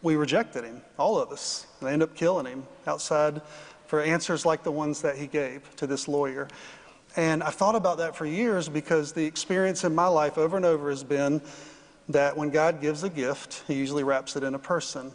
we 0.00 0.14
rejected 0.14 0.64
him, 0.64 0.82
all 0.98 1.18
of 1.18 1.32
us. 1.32 1.66
And 1.80 1.88
They 1.88 1.92
ended 1.92 2.10
up 2.10 2.14
killing 2.14 2.46
him 2.46 2.64
outside 2.86 3.42
for 3.86 4.00
answers 4.00 4.46
like 4.46 4.62
the 4.62 4.72
ones 4.72 5.02
that 5.02 5.16
he 5.16 5.26
gave 5.26 5.74
to 5.76 5.86
this 5.88 6.06
lawyer. 6.06 6.46
And 7.16 7.42
I've 7.42 7.54
thought 7.54 7.74
about 7.74 7.98
that 7.98 8.14
for 8.14 8.24
years 8.24 8.68
because 8.68 9.12
the 9.12 9.24
experience 9.24 9.82
in 9.82 9.96
my 9.96 10.06
life 10.06 10.38
over 10.38 10.56
and 10.56 10.64
over 10.64 10.90
has 10.90 11.02
been 11.02 11.42
that 12.08 12.36
when 12.36 12.50
God 12.50 12.80
gives 12.80 13.02
a 13.02 13.08
gift, 13.08 13.64
he 13.66 13.74
usually 13.74 14.04
wraps 14.04 14.36
it 14.36 14.44
in 14.44 14.54
a 14.54 14.58
person 14.58 15.10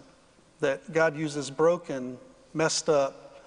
that 0.64 0.94
God 0.94 1.18
uses 1.18 1.50
broken 1.50 2.18
messed 2.54 2.88
up, 2.88 3.42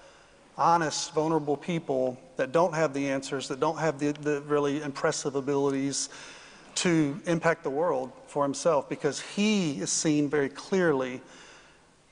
honest, 0.55 1.13
vulnerable 1.15 1.57
people 1.57 2.19
that 2.35 2.51
don't 2.51 2.75
have 2.75 2.93
the 2.93 3.09
answers, 3.09 3.47
that 3.47 3.59
don't 3.59 3.79
have 3.79 3.97
the, 3.97 4.11
the 4.11 4.41
really 4.41 4.83
impressive 4.83 5.35
abilities 5.35 6.09
to 6.75 7.19
impact 7.25 7.63
the 7.63 7.71
world 7.71 8.11
for 8.27 8.43
himself 8.43 8.87
because 8.87 9.19
he 9.19 9.79
is 9.79 9.91
seen 9.91 10.29
very 10.29 10.47
clearly 10.47 11.19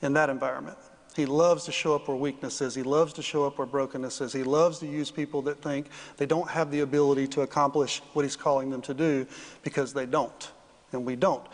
in 0.02 0.14
that 0.14 0.28
environment. 0.32 0.78
He 1.16 1.28
loves 1.28 1.66
to 1.66 1.72
show 1.72 1.94
up 1.94 2.08
where 2.08 2.18
weakness 2.18 2.60
is. 2.60 2.74
He 2.74 2.82
loves 2.82 3.14
to 3.14 3.22
show 3.22 3.46
up 3.46 3.60
where 3.60 3.68
brokenness 3.68 4.22
is. 4.22 4.34
He 4.34 4.44
loves 4.44 4.80
to 4.80 4.88
use 4.88 5.12
people 5.12 5.44
that 5.44 5.62
think 5.62 5.86
they 6.18 6.26
don't 6.26 6.50
have 6.50 6.72
the 6.72 6.80
ability 6.80 7.28
to 7.28 7.42
accomplish 7.42 8.02
what 8.14 8.24
he's 8.24 8.36
calling 8.36 8.72
them 8.72 8.82
to 8.82 8.96
do 8.96 9.28
because 9.62 9.94
they 9.94 10.08
don't, 10.08 10.52
and 10.94 11.06
we 11.06 11.16
don't. 11.16 11.46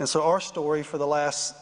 And 0.00 0.08
so 0.08 0.24
our 0.24 0.40
story 0.40 0.82
for 0.82 0.98
the 0.98 1.06
last 1.06 1.54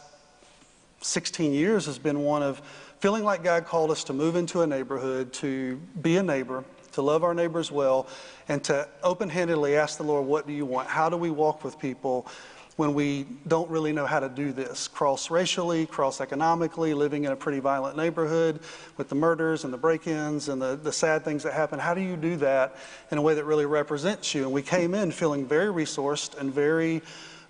16 1.01 1.53
years 1.53 1.85
has 1.85 1.97
been 1.97 2.21
one 2.21 2.41
of 2.43 2.61
feeling 2.99 3.23
like 3.23 3.43
God 3.43 3.65
called 3.65 3.91
us 3.91 4.03
to 4.05 4.13
move 4.13 4.35
into 4.35 4.61
a 4.61 4.67
neighborhood, 4.67 5.33
to 5.33 5.79
be 6.01 6.17
a 6.17 6.23
neighbor, 6.23 6.63
to 6.93 7.01
love 7.01 7.23
our 7.23 7.33
neighbors 7.33 7.71
well, 7.71 8.07
and 8.47 8.63
to 8.63 8.87
open 9.03 9.29
handedly 9.29 9.75
ask 9.75 9.97
the 9.97 10.03
Lord, 10.03 10.25
What 10.25 10.47
do 10.47 10.53
you 10.53 10.65
want? 10.65 10.87
How 10.87 11.09
do 11.09 11.17
we 11.17 11.29
walk 11.29 11.63
with 11.63 11.77
people? 11.79 12.27
when 12.75 12.93
we 12.93 13.25
don't 13.47 13.69
really 13.69 13.93
know 13.93 14.05
how 14.05 14.19
to 14.19 14.27
do 14.27 14.51
this 14.51 14.87
cross 14.87 15.31
racially, 15.31 15.85
cross 15.85 16.19
economically, 16.19 16.93
living 16.93 17.23
in 17.23 17.31
a 17.31 17.35
pretty 17.35 17.59
violent 17.59 17.95
neighborhood 17.95 18.59
with 18.97 19.07
the 19.07 19.15
murders 19.15 19.63
and 19.63 19.71
the 19.71 19.77
break 19.77 20.07
ins 20.07 20.49
and 20.49 20.61
the, 20.61 20.75
the 20.75 20.91
sad 20.91 21.23
things 21.23 21.43
that 21.43 21.53
happen. 21.53 21.79
How 21.79 21.93
do 21.93 22.01
you 22.01 22.17
do 22.17 22.35
that 22.37 22.75
in 23.11 23.17
a 23.17 23.21
way 23.21 23.33
that 23.33 23.45
really 23.45 23.65
represents 23.65 24.35
you? 24.35 24.43
And 24.43 24.51
we 24.51 24.61
came 24.61 24.93
in 24.93 25.11
feeling 25.11 25.45
very 25.45 25.67
resourced 25.67 26.37
and 26.37 26.53
very 26.53 27.01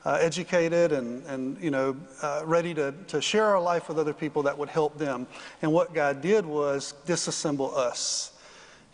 uh, 0.05 0.17
educated 0.21 0.91
and, 0.91 1.25
and 1.25 1.61
you 1.61 1.71
know, 1.71 1.95
uh, 2.21 2.43
ready 2.45 2.73
to, 2.73 2.93
to 3.07 3.21
share 3.21 3.45
our 3.45 3.61
life 3.61 3.89
with 3.89 3.97
other 3.97 4.13
people 4.13 4.43
that 4.43 4.57
would 4.57 4.69
help 4.69 4.97
them. 4.97 5.27
And 5.61 5.73
what 5.73 5.93
God 5.93 6.21
did 6.21 6.45
was 6.45 6.93
disassemble 7.05 7.75
us 7.75 8.31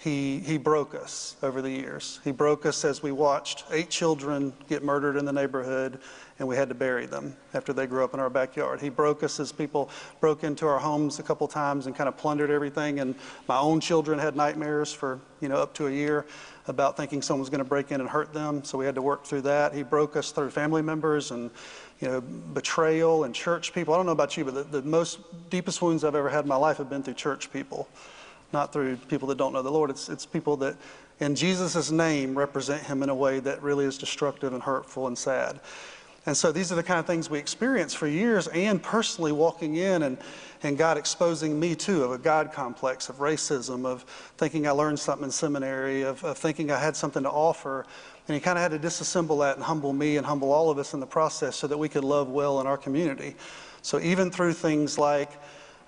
he, 0.01 0.39
he 0.39 0.57
broke 0.57 0.95
us 0.95 1.35
over 1.43 1.61
the 1.61 1.69
years. 1.69 2.19
He 2.23 2.31
broke 2.31 2.65
us 2.65 2.83
as 2.83 3.03
we 3.03 3.11
watched 3.11 3.65
eight 3.69 3.91
children 3.91 4.51
get 4.67 4.83
murdered 4.83 5.15
in 5.15 5.25
the 5.25 5.31
neighborhood 5.31 5.99
and 6.39 6.47
we 6.47 6.55
had 6.55 6.69
to 6.69 6.75
bury 6.75 7.05
them 7.05 7.35
after 7.53 7.71
they 7.71 7.85
grew 7.85 8.03
up 8.03 8.15
in 8.15 8.19
our 8.19 8.29
backyard. 8.29 8.81
He 8.81 8.89
broke 8.89 9.21
us 9.21 9.39
as 9.39 9.51
people 9.51 9.91
broke 10.19 10.43
into 10.43 10.65
our 10.65 10.79
homes 10.79 11.19
a 11.19 11.23
couple 11.23 11.47
times 11.47 11.85
and 11.85 11.95
kind 11.95 12.07
of 12.07 12.17
plundered 12.17 12.49
everything. 12.49 12.99
And 12.99 13.13
my 13.47 13.59
own 13.59 13.79
children 13.79 14.17
had 14.17 14.35
nightmares 14.35 14.91
for, 14.91 15.19
you 15.39 15.49
know, 15.49 15.57
up 15.57 15.75
to 15.75 15.85
a 15.85 15.91
year 15.91 16.25
about 16.67 16.97
thinking 16.97 17.21
someone 17.21 17.41
was 17.41 17.49
going 17.49 17.63
to 17.63 17.69
break 17.69 17.91
in 17.91 18.01
and 18.01 18.09
hurt 18.09 18.33
them. 18.33 18.63
So 18.63 18.77
we 18.77 18.85
had 18.85 18.95
to 18.95 19.01
work 19.01 19.23
through 19.23 19.41
that. 19.41 19.73
He 19.73 19.83
broke 19.83 20.15
us 20.15 20.31
through 20.31 20.51
family 20.51 20.81
members 20.81 21.31
and, 21.31 21.49
you 21.99 22.07
know, 22.07 22.21
betrayal 22.21 23.23
and 23.23 23.33
church 23.33 23.73
people. 23.73 23.93
I 23.93 23.97
don't 23.97 24.05
know 24.05 24.11
about 24.11 24.37
you, 24.37 24.45
but 24.45 24.53
the, 24.53 24.81
the 24.81 24.87
most 24.87 25.19
deepest 25.49 25.81
wounds 25.81 26.03
I've 26.03 26.15
ever 26.15 26.29
had 26.29 26.45
in 26.45 26.49
my 26.49 26.55
life 26.55 26.77
have 26.77 26.89
been 26.89 27.03
through 27.03 27.15
church 27.15 27.51
people 27.51 27.87
not 28.53 28.73
through 28.73 28.97
people 28.97 29.27
that 29.29 29.37
don't 29.37 29.53
know 29.53 29.61
the 29.61 29.71
Lord. 29.71 29.89
It's, 29.89 30.09
it's 30.09 30.25
people 30.25 30.57
that, 30.57 30.75
in 31.19 31.35
Jesus' 31.35 31.91
name, 31.91 32.37
represent 32.37 32.83
Him 32.83 33.03
in 33.03 33.09
a 33.09 33.15
way 33.15 33.39
that 33.39 33.61
really 33.61 33.85
is 33.85 33.97
destructive 33.97 34.53
and 34.53 34.61
hurtful 34.61 35.07
and 35.07 35.17
sad. 35.17 35.59
And 36.25 36.37
so 36.37 36.51
these 36.51 36.71
are 36.71 36.75
the 36.75 36.83
kind 36.83 36.99
of 36.99 37.07
things 37.07 37.31
we 37.31 37.39
experience 37.39 37.95
for 37.95 38.07
years 38.07 38.47
and 38.49 38.81
personally 38.81 39.31
walking 39.31 39.77
in 39.77 40.03
and, 40.03 40.19
and 40.61 40.77
God 40.77 40.97
exposing 40.97 41.59
me 41.59 41.73
to 41.75 42.03
of 42.03 42.11
a 42.11 42.17
God 42.19 42.51
complex, 42.51 43.09
of 43.09 43.17
racism, 43.17 43.85
of 43.85 44.03
thinking 44.37 44.67
I 44.67 44.71
learned 44.71 44.99
something 44.99 45.25
in 45.25 45.31
seminary, 45.31 46.03
of, 46.03 46.23
of 46.23 46.37
thinking 46.37 46.69
I 46.69 46.79
had 46.79 46.95
something 46.95 47.23
to 47.23 47.29
offer. 47.29 47.87
And 48.27 48.35
he 48.35 48.39
kind 48.39 48.57
of 48.57 48.61
had 48.61 48.79
to 48.79 48.87
disassemble 48.87 49.39
that 49.39 49.55
and 49.55 49.65
humble 49.65 49.93
me 49.93 50.17
and 50.17 50.25
humble 50.25 50.51
all 50.51 50.69
of 50.69 50.77
us 50.77 50.93
in 50.93 50.99
the 50.99 51.07
process 51.07 51.55
so 51.55 51.65
that 51.65 51.77
we 51.77 51.89
could 51.89 52.03
love 52.03 52.29
well 52.29 52.61
in 52.61 52.67
our 52.67 52.77
community. 52.77 53.35
So 53.81 53.99
even 53.99 54.29
through 54.29 54.53
things 54.53 54.99
like 54.99 55.31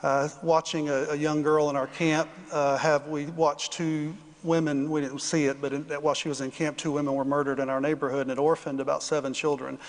uh, 0.01 0.29
watching 0.41 0.89
a, 0.89 1.11
a, 1.11 1.15
young 1.15 1.43
girl 1.43 1.69
in 1.69 1.75
our 1.75 1.87
camp 1.87 2.27
uh, 2.51 2.75
have 2.77 3.07
we 3.07 3.27
watched 3.27 3.71
two 3.71 4.13
women 4.43 4.89
we 4.89 4.99
didn't 4.99 5.21
see 5.21 5.45
it 5.45 5.61
but 5.61 5.71
in, 5.71 5.83
while 6.01 6.13
she 6.13 6.27
was 6.27 6.41
in 6.41 6.51
camp 6.51 6.75
two 6.75 6.91
women 6.91 7.15
were 7.15 7.23
murdered 7.23 7.59
in 7.59 7.69
our 7.69 7.79
neighborhood 7.79 8.23
and 8.23 8.31
it 8.31 8.37
orphaned 8.37 8.81
about 8.81 9.01
seven 9.01 9.33
children 9.33 9.79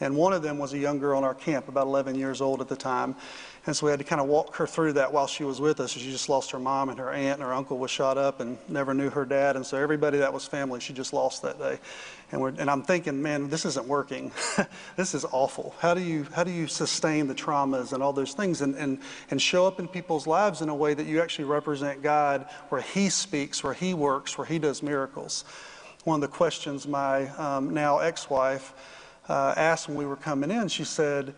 and 0.00 0.16
one 0.16 0.32
of 0.32 0.42
them 0.42 0.58
was 0.58 0.72
a 0.72 0.78
young 0.78 0.98
girl 0.98 1.18
in 1.18 1.24
our 1.24 1.34
camp 1.34 1.68
about 1.68 1.86
11 1.86 2.14
years 2.14 2.40
old 2.40 2.60
at 2.60 2.68
the 2.68 2.76
time 2.76 3.14
and 3.66 3.76
so 3.76 3.84
we 3.84 3.90
had 3.90 3.98
to 3.98 4.06
kind 4.06 4.22
of 4.22 4.26
walk 4.26 4.56
her 4.56 4.66
through 4.66 4.94
that 4.94 5.12
while 5.12 5.26
she 5.26 5.44
was 5.44 5.60
with 5.60 5.80
us. 5.80 5.90
She 5.90 6.10
just 6.10 6.30
lost 6.30 6.50
her 6.52 6.58
mom 6.58 6.88
and 6.88 6.98
her 6.98 7.10
aunt 7.10 7.40
and 7.40 7.42
her 7.42 7.52
uncle 7.52 7.76
was 7.76 7.90
shot 7.90 8.16
up 8.16 8.40
and 8.40 8.56
never 8.68 8.94
knew 8.94 9.10
her 9.10 9.26
dad. 9.26 9.54
And 9.54 9.66
so 9.66 9.76
everybody 9.76 10.16
that 10.18 10.32
was 10.32 10.46
family, 10.46 10.80
she 10.80 10.94
just 10.94 11.12
lost 11.12 11.42
that 11.42 11.58
day. 11.58 11.78
And, 12.32 12.40
we're, 12.40 12.54
and 12.56 12.70
I'm 12.70 12.82
thinking, 12.82 13.20
man, 13.20 13.50
this 13.50 13.66
isn't 13.66 13.86
working. 13.86 14.32
this 14.96 15.14
is 15.14 15.26
awful. 15.30 15.74
How 15.78 15.92
do 15.92 16.00
you, 16.00 16.26
how 16.34 16.42
do 16.42 16.50
you 16.50 16.68
sustain 16.68 17.26
the 17.26 17.34
traumas 17.34 17.92
and 17.92 18.02
all 18.02 18.14
those 18.14 18.32
things 18.32 18.62
and, 18.62 18.74
and, 18.76 18.98
and 19.30 19.42
show 19.42 19.66
up 19.66 19.78
in 19.78 19.88
people's 19.88 20.26
lives 20.26 20.62
in 20.62 20.70
a 20.70 20.74
way 20.74 20.94
that 20.94 21.04
you 21.04 21.20
actually 21.20 21.44
represent 21.44 22.02
God 22.02 22.46
where 22.70 22.80
He 22.80 23.10
speaks, 23.10 23.62
where 23.62 23.74
He 23.74 23.92
works, 23.92 24.38
where 24.38 24.46
He 24.46 24.58
does 24.58 24.82
miracles? 24.82 25.44
One 26.04 26.14
of 26.14 26.30
the 26.30 26.34
questions 26.34 26.88
my 26.88 27.28
um, 27.36 27.74
now 27.74 27.98
ex 27.98 28.30
wife 28.30 28.72
uh, 29.30 29.54
asked 29.56 29.88
when 29.88 29.96
we 29.96 30.04
were 30.04 30.16
coming 30.16 30.50
in, 30.50 30.66
she 30.66 30.82
said, 30.82 31.34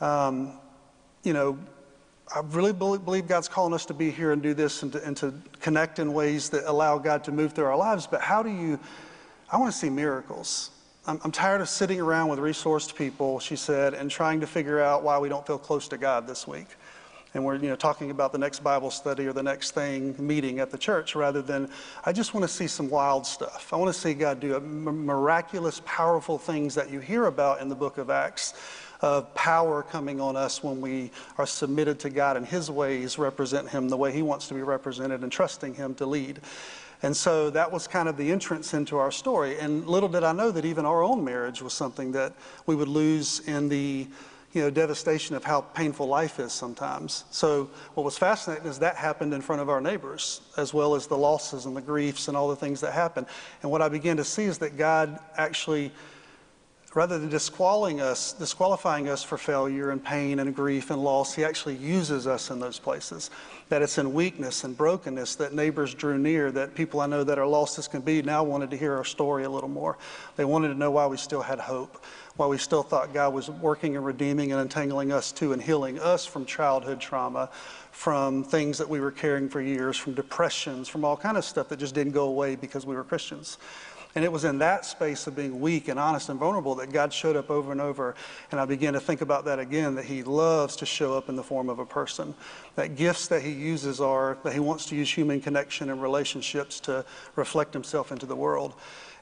um, 0.00 0.52
you 1.24 1.32
know, 1.32 1.58
I 2.34 2.40
really 2.50 2.72
believe 2.72 3.26
God's 3.26 3.48
calling 3.48 3.74
us 3.74 3.84
to 3.86 3.94
be 3.94 4.10
here 4.10 4.30
and 4.30 4.40
do 4.40 4.54
this 4.54 4.82
and 4.82 4.92
to, 4.92 5.04
and 5.04 5.16
to, 5.18 5.34
connect 5.60 5.98
in 5.98 6.12
ways 6.12 6.50
that 6.50 6.68
allow 6.68 6.98
God 6.98 7.22
to 7.24 7.32
move 7.32 7.52
through 7.52 7.66
our 7.66 7.76
lives. 7.76 8.06
But 8.06 8.20
how 8.20 8.42
do 8.42 8.50
you, 8.50 8.78
I 9.50 9.58
want 9.58 9.72
to 9.72 9.78
see 9.78 9.90
miracles. 9.90 10.70
I'm, 11.06 11.20
I'm, 11.24 11.30
tired 11.30 11.60
of 11.60 11.68
sitting 11.68 12.00
around 12.00 12.30
with 12.30 12.38
resourced 12.38 12.96
people, 12.96 13.38
she 13.38 13.54
said, 13.54 13.94
and 13.94 14.10
trying 14.10 14.40
to 14.40 14.46
figure 14.46 14.80
out 14.80 15.02
why 15.02 15.18
we 15.18 15.28
don't 15.28 15.46
feel 15.46 15.58
close 15.58 15.88
to 15.88 15.98
God 15.98 16.26
this 16.26 16.46
week. 16.46 16.66
And 17.34 17.44
we're, 17.44 17.56
you 17.56 17.68
know, 17.68 17.76
talking 17.76 18.10
about 18.10 18.32
the 18.32 18.38
next 18.38 18.62
Bible 18.62 18.90
study 18.90 19.26
or 19.26 19.32
the 19.32 19.42
next 19.42 19.70
thing 19.70 20.14
meeting 20.18 20.58
at 20.58 20.70
the 20.70 20.76
church 20.76 21.14
rather 21.14 21.40
than, 21.40 21.68
I 22.04 22.12
just 22.12 22.34
want 22.34 22.44
to 22.44 22.48
see 22.48 22.66
some 22.66 22.90
wild 22.90 23.26
stuff. 23.26 23.72
I 23.72 23.76
want 23.76 23.92
to 23.92 23.98
see 23.98 24.12
God 24.12 24.40
do 24.40 24.60
miraculous, 24.60 25.80
powerful 25.84 26.36
things 26.36 26.74
that 26.74 26.90
you 26.90 27.00
hear 27.00 27.26
about 27.26 27.60
in 27.62 27.68
the 27.68 27.74
book 27.74 27.96
of 27.96 28.10
Acts 28.10 28.54
of 29.00 29.34
power 29.34 29.82
coming 29.82 30.20
on 30.20 30.36
us 30.36 30.62
when 30.62 30.80
we 30.80 31.10
are 31.36 31.46
submitted 31.46 31.98
to 32.00 32.10
God 32.10 32.36
and 32.36 32.46
His 32.46 32.70
ways 32.70 33.18
represent 33.18 33.68
Him 33.68 33.88
the 33.88 33.96
way 33.96 34.12
He 34.12 34.22
wants 34.22 34.46
to 34.48 34.54
be 34.54 34.62
represented 34.62 35.22
and 35.22 35.32
trusting 35.32 35.74
Him 35.74 35.94
to 35.96 36.06
lead. 36.06 36.40
And 37.02 37.16
so 37.16 37.50
that 37.50 37.72
was 37.72 37.88
kind 37.88 38.08
of 38.08 38.16
the 38.16 38.30
entrance 38.30 38.74
into 38.74 38.96
our 38.96 39.10
story. 39.10 39.58
And 39.58 39.86
little 39.88 40.08
did 40.08 40.22
I 40.22 40.32
know 40.32 40.52
that 40.52 40.64
even 40.64 40.86
our 40.86 41.02
own 41.02 41.24
marriage 41.24 41.60
was 41.60 41.72
something 41.72 42.12
that 42.12 42.32
we 42.66 42.76
would 42.76 42.88
lose 42.88 43.40
in 43.40 43.68
the 43.68 44.06
you 44.52 44.60
know, 44.60 44.70
devastation 44.70 45.34
of 45.34 45.44
how 45.44 45.62
painful 45.62 46.06
life 46.06 46.38
is 46.38 46.52
sometimes. 46.52 47.24
So 47.30 47.70
what 47.94 48.04
was 48.04 48.18
fascinating 48.18 48.66
is 48.66 48.78
that 48.80 48.96
happened 48.96 49.32
in 49.32 49.40
front 49.40 49.62
of 49.62 49.70
our 49.70 49.80
neighbors, 49.80 50.42
as 50.56 50.74
well 50.74 50.94
as 50.94 51.06
the 51.06 51.16
losses 51.16 51.64
and 51.64 51.76
the 51.76 51.80
griefs 51.80 52.28
and 52.28 52.36
all 52.36 52.48
the 52.48 52.56
things 52.56 52.80
that 52.82 52.92
happened. 52.92 53.26
And 53.62 53.70
what 53.70 53.80
I 53.80 53.88
began 53.88 54.18
to 54.18 54.24
see 54.24 54.44
is 54.44 54.58
that 54.58 54.76
God 54.76 55.18
actually 55.36 55.90
rather 56.94 57.18
than 57.18 57.30
disqualifying 57.30 58.00
us, 58.00 58.34
disqualifying 58.34 59.08
us 59.08 59.22
for 59.22 59.38
failure 59.38 59.90
and 59.90 60.04
pain 60.04 60.38
and 60.40 60.54
grief 60.54 60.90
and 60.90 61.02
loss, 61.02 61.34
he 61.34 61.42
actually 61.42 61.76
uses 61.76 62.26
us 62.26 62.50
in 62.50 62.60
those 62.60 62.78
places. 62.78 63.30
That 63.70 63.80
it's 63.80 63.96
in 63.96 64.12
weakness 64.12 64.64
and 64.64 64.76
brokenness 64.76 65.36
that 65.36 65.54
neighbors 65.54 65.94
drew 65.94 66.18
near, 66.18 66.52
that 66.52 66.74
people 66.74 67.00
I 67.00 67.06
know 67.06 67.24
that 67.24 67.38
are 67.38 67.46
lost 67.46 67.78
as 67.78 67.88
can 67.88 68.02
be 68.02 68.20
now 68.20 68.44
wanted 68.44 68.70
to 68.70 68.76
hear 68.76 68.94
our 68.94 69.04
story 69.04 69.44
a 69.44 69.50
little 69.50 69.70
more. 69.70 69.96
They 70.36 70.44
wanted 70.44 70.68
to 70.68 70.74
know 70.74 70.90
why 70.90 71.06
we 71.06 71.16
still 71.16 71.40
had 71.40 71.58
hope, 71.58 72.04
why 72.36 72.46
we 72.46 72.58
still 72.58 72.82
thought 72.82 73.14
God 73.14 73.32
was 73.32 73.48
working 73.48 73.96
and 73.96 74.04
redeeming 74.04 74.52
and 74.52 74.60
untangling 74.60 75.12
us 75.12 75.32
too 75.32 75.54
and 75.54 75.62
healing 75.62 75.98
us 75.98 76.26
from 76.26 76.44
childhood 76.44 77.00
trauma, 77.00 77.48
from 77.90 78.44
things 78.44 78.76
that 78.78 78.88
we 78.88 79.00
were 79.00 79.10
carrying 79.10 79.48
for 79.48 79.62
years, 79.62 79.96
from 79.96 80.12
depressions, 80.12 80.88
from 80.88 81.04
all 81.04 81.16
kind 81.16 81.38
of 81.38 81.44
stuff 81.44 81.68
that 81.70 81.78
just 81.78 81.94
didn't 81.94 82.12
go 82.12 82.24
away 82.24 82.54
because 82.56 82.84
we 82.84 82.94
were 82.94 83.04
Christians. 83.04 83.56
And 84.14 84.24
it 84.24 84.32
was 84.32 84.44
in 84.44 84.58
that 84.58 84.84
space 84.84 85.26
of 85.26 85.34
being 85.34 85.60
weak 85.60 85.88
and 85.88 85.98
honest 85.98 86.28
and 86.28 86.38
vulnerable 86.38 86.74
that 86.76 86.92
God 86.92 87.12
showed 87.12 87.34
up 87.34 87.50
over 87.50 87.72
and 87.72 87.80
over. 87.80 88.14
And 88.50 88.60
I 88.60 88.66
began 88.66 88.92
to 88.92 89.00
think 89.00 89.22
about 89.22 89.46
that 89.46 89.58
again 89.58 89.94
that 89.94 90.04
He 90.04 90.22
loves 90.22 90.76
to 90.76 90.86
show 90.86 91.16
up 91.16 91.28
in 91.30 91.36
the 91.36 91.42
form 91.42 91.70
of 91.70 91.78
a 91.78 91.86
person. 91.86 92.34
That 92.74 92.94
gifts 92.96 93.28
that 93.28 93.42
He 93.42 93.52
uses 93.52 94.00
are 94.00 94.36
that 94.44 94.52
He 94.52 94.60
wants 94.60 94.86
to 94.86 94.96
use 94.96 95.10
human 95.10 95.40
connection 95.40 95.88
and 95.88 96.02
relationships 96.02 96.78
to 96.80 97.04
reflect 97.36 97.72
Himself 97.72 98.12
into 98.12 98.26
the 98.26 98.36
world. 98.36 98.74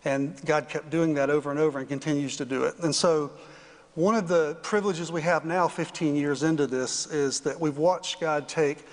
And 0.05 0.35
God 0.45 0.69
kept 0.69 0.91
doing 0.91 1.15
that 1.15 1.31
over 1.31 1.51
and 1.51 1.61
over 1.61 1.79
and 1.79 1.89
continues 1.89 2.37
to 2.39 2.45
do 2.45 2.65
it. 2.65 2.75
And 2.81 2.95
so, 2.95 3.31
one 3.95 4.15
of 4.15 4.29
the 4.29 4.57
privileges 4.63 5.11
we 5.11 5.23
have 5.23 5.45
now, 5.45 5.67
15 5.67 6.15
years 6.15 6.45
into 6.45 6.67
this, 6.67 7.07
is 7.07 7.41
that 7.41 7.61
we've 7.61 7.77
watched 7.77 8.21
God 8.21 8.49
take 8.49 8.87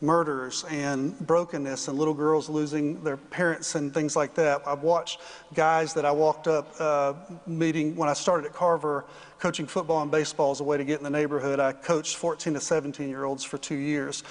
murders 0.00 0.64
and 0.70 1.18
brokenness 1.26 1.88
and 1.88 1.98
little 1.98 2.14
girls 2.14 2.48
losing 2.48 3.02
their 3.02 3.16
parents 3.16 3.74
and 3.74 3.94
things 3.94 4.14
like 4.14 4.34
that. 4.34 4.62
I've 4.66 4.82
watched 4.82 5.20
guys 5.54 5.94
that 5.94 6.04
I 6.04 6.10
walked 6.12 6.48
up 6.48 6.74
uh, 6.78 7.14
meeting 7.46 7.96
when 7.96 8.08
I 8.08 8.12
started 8.12 8.46
at 8.46 8.52
Carver 8.52 9.06
coaching 9.38 9.66
football 9.66 10.02
and 10.02 10.10
baseball 10.10 10.50
as 10.50 10.60
a 10.60 10.64
way 10.64 10.76
to 10.76 10.84
get 10.84 10.98
in 10.98 11.04
the 11.04 11.10
neighborhood. 11.10 11.60
I 11.60 11.72
coached 11.72 12.16
14 12.16 12.54
to 12.54 12.60
17 12.60 13.08
year 13.08 13.24
olds 13.24 13.42
for 13.42 13.58
two 13.58 13.76
years. 13.76 14.22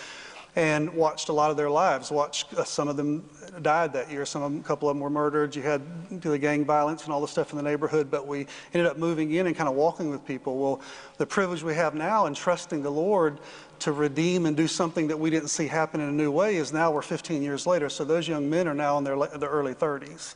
And 0.56 0.94
watched 0.94 1.30
a 1.30 1.34
lot 1.34 1.52
of 1.52 1.58
their 1.58 1.70
lives. 1.70 2.12
Watched 2.12 2.54
uh, 2.54 2.64
some 2.64 2.88
of 2.88 2.96
them 2.96 3.30
died 3.62 3.92
that 3.94 4.10
year. 4.10 4.26
Some 4.26 4.42
of 4.42 4.52
them, 4.52 4.62
a 4.62 4.64
couple 4.64 4.90
of 4.90 4.96
them 4.96 5.02
were 5.02 5.10
murdered. 5.10 5.56
You 5.56 5.62
had 5.62 5.82
the 6.22 6.38
gang 6.38 6.64
violence 6.64 7.04
and 7.04 7.14
all 7.14 7.20
the 7.20 7.28
stuff 7.28 7.52
in 7.52 7.58
the 7.58 7.64
neighborhood. 7.64 8.10
But 8.10 8.26
we 8.26 8.48
ended 8.74 8.90
up 8.90 8.98
moving 8.98 9.32
in 9.34 9.48
and 9.48 9.56
kind 9.56 9.68
of 9.68 9.76
walking 9.76 10.10
with 10.10 10.26
people. 10.26 10.58
Well, 10.58 10.82
the 11.18 11.26
privilege 11.26 11.62
we 11.62 11.76
have 11.76 11.94
now 11.94 12.26
in 12.26 12.34
trusting 12.34 12.82
the 12.84 12.90
Lord 12.90 13.40
to 13.80 13.92
redeem 13.92 14.46
and 14.46 14.56
do 14.56 14.68
something 14.68 15.08
that 15.08 15.20
we 15.20 15.30
didn't 15.30 15.50
see 15.50 15.68
happen 15.68 16.00
in 16.00 16.08
a 16.08 16.14
new 16.14 16.32
way 16.32 16.56
is 16.56 16.72
now 16.72 16.92
we're 16.92 17.02
15 17.02 17.42
years 17.44 17.68
later. 17.68 17.90
So 17.90 18.06
those 18.06 18.28
young 18.28 18.50
men 18.50 18.68
are 18.68 18.74
now 18.74 18.98
in 18.98 19.04
their, 19.04 19.18
their 19.18 19.50
early 19.50 19.74
30s. 19.74 20.36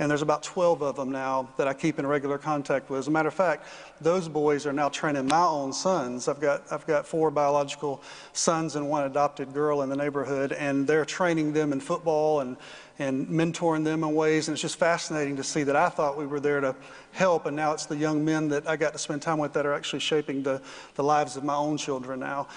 And 0.00 0.10
there's 0.10 0.22
about 0.22 0.42
12 0.42 0.82
of 0.82 0.96
them 0.96 1.12
now 1.12 1.50
that 1.58 1.68
I 1.68 1.74
keep 1.74 1.98
in 1.98 2.06
regular 2.06 2.38
contact 2.38 2.88
with. 2.88 3.00
As 3.00 3.08
a 3.08 3.10
matter 3.10 3.28
of 3.28 3.34
fact, 3.34 3.66
those 4.00 4.30
boys 4.30 4.64
are 4.64 4.72
now 4.72 4.88
training 4.88 5.26
my 5.26 5.44
own 5.44 5.74
sons. 5.74 6.26
I've 6.26 6.40
got, 6.40 6.62
I've 6.72 6.86
got 6.86 7.06
four 7.06 7.30
biological 7.30 8.02
sons 8.32 8.76
and 8.76 8.88
one 8.88 9.04
adopted 9.04 9.52
girl 9.52 9.82
in 9.82 9.90
the 9.90 9.96
neighborhood, 9.96 10.52
and 10.52 10.86
they're 10.86 11.04
training 11.04 11.52
them 11.52 11.70
in 11.74 11.80
football 11.80 12.40
and, 12.40 12.56
and 12.98 13.28
mentoring 13.28 13.84
them 13.84 14.02
in 14.02 14.14
ways. 14.14 14.48
And 14.48 14.54
it's 14.54 14.62
just 14.62 14.78
fascinating 14.78 15.36
to 15.36 15.44
see 15.44 15.64
that 15.64 15.76
I 15.76 15.90
thought 15.90 16.16
we 16.16 16.26
were 16.26 16.40
there 16.40 16.62
to 16.62 16.74
help, 17.12 17.44
and 17.44 17.54
now 17.54 17.74
it's 17.74 17.84
the 17.84 17.96
young 17.96 18.24
men 18.24 18.48
that 18.48 18.66
I 18.66 18.76
got 18.76 18.94
to 18.94 18.98
spend 18.98 19.20
time 19.20 19.36
with 19.36 19.52
that 19.52 19.66
are 19.66 19.74
actually 19.74 20.00
shaping 20.00 20.42
the, 20.42 20.62
the 20.94 21.04
lives 21.04 21.36
of 21.36 21.44
my 21.44 21.56
own 21.56 21.76
children 21.76 22.20
now. 22.20 22.48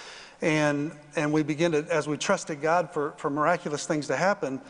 And, 0.42 0.94
and 1.18 1.34
we 1.34 1.44
begin 1.44 1.74
to, 1.74 1.86
as 1.92 2.08
we 2.08 2.16
trusted 2.16 2.62
God 2.62 2.94
for, 2.94 3.12
for 3.18 3.30
miraculous 3.30 3.86
things 3.86 4.08
to 4.08 4.16
happen, 4.16 4.62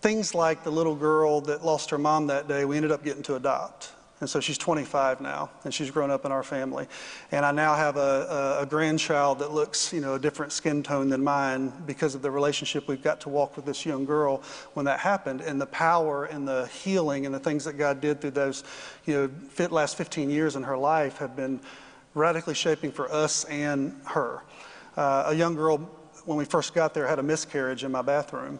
things 0.00 0.34
like 0.34 0.64
the 0.64 0.70
little 0.70 0.94
girl 0.94 1.40
that 1.42 1.64
lost 1.64 1.90
her 1.90 1.98
mom 1.98 2.26
that 2.28 2.48
day, 2.48 2.64
we 2.64 2.76
ended 2.76 2.90
up 2.90 3.04
getting 3.04 3.22
to 3.24 3.36
adopt. 3.36 3.92
And 4.20 4.28
so 4.28 4.38
she's 4.38 4.58
25 4.58 5.22
now, 5.22 5.50
and 5.64 5.72
she's 5.72 5.90
grown 5.90 6.10
up 6.10 6.26
in 6.26 6.32
our 6.32 6.42
family. 6.42 6.86
And 7.32 7.44
I 7.44 7.52
now 7.52 7.74
have 7.74 7.96
a, 7.96 8.58
a, 8.60 8.62
a, 8.62 8.66
grandchild 8.66 9.38
that 9.38 9.50
looks, 9.50 9.94
you 9.94 10.02
know, 10.02 10.14
a 10.14 10.18
different 10.18 10.52
skin 10.52 10.82
tone 10.82 11.08
than 11.08 11.24
mine 11.24 11.72
because 11.86 12.14
of 12.14 12.20
the 12.20 12.30
relationship 12.30 12.86
we've 12.86 13.02
got 13.02 13.22
to 13.22 13.30
walk 13.30 13.56
with 13.56 13.64
this 13.64 13.86
young 13.86 14.04
girl 14.04 14.42
when 14.74 14.84
that 14.84 15.00
happened. 15.00 15.40
And 15.40 15.58
the 15.58 15.66
power 15.66 16.26
and 16.26 16.46
the 16.46 16.66
healing 16.66 17.24
and 17.24 17.34
the 17.34 17.38
things 17.38 17.64
that 17.64 17.78
God 17.78 18.02
did 18.02 18.20
through 18.20 18.32
those, 18.32 18.62
you 19.06 19.14
know, 19.58 19.68
last 19.70 19.96
15 19.96 20.28
years 20.28 20.54
in 20.54 20.64
her 20.64 20.76
life 20.76 21.16
have 21.16 21.34
been 21.34 21.58
radically 22.12 22.54
shaping 22.54 22.92
for 22.92 23.10
us 23.10 23.44
and 23.44 23.98
her. 24.04 24.42
Uh, 24.98 25.24
a 25.28 25.34
young 25.34 25.54
girl, 25.54 25.78
when 26.26 26.36
we 26.36 26.44
first 26.44 26.74
got 26.74 26.92
there, 26.92 27.06
had 27.06 27.18
a 27.18 27.22
miscarriage 27.22 27.84
in 27.84 27.90
my 27.90 28.02
bathroom 28.02 28.58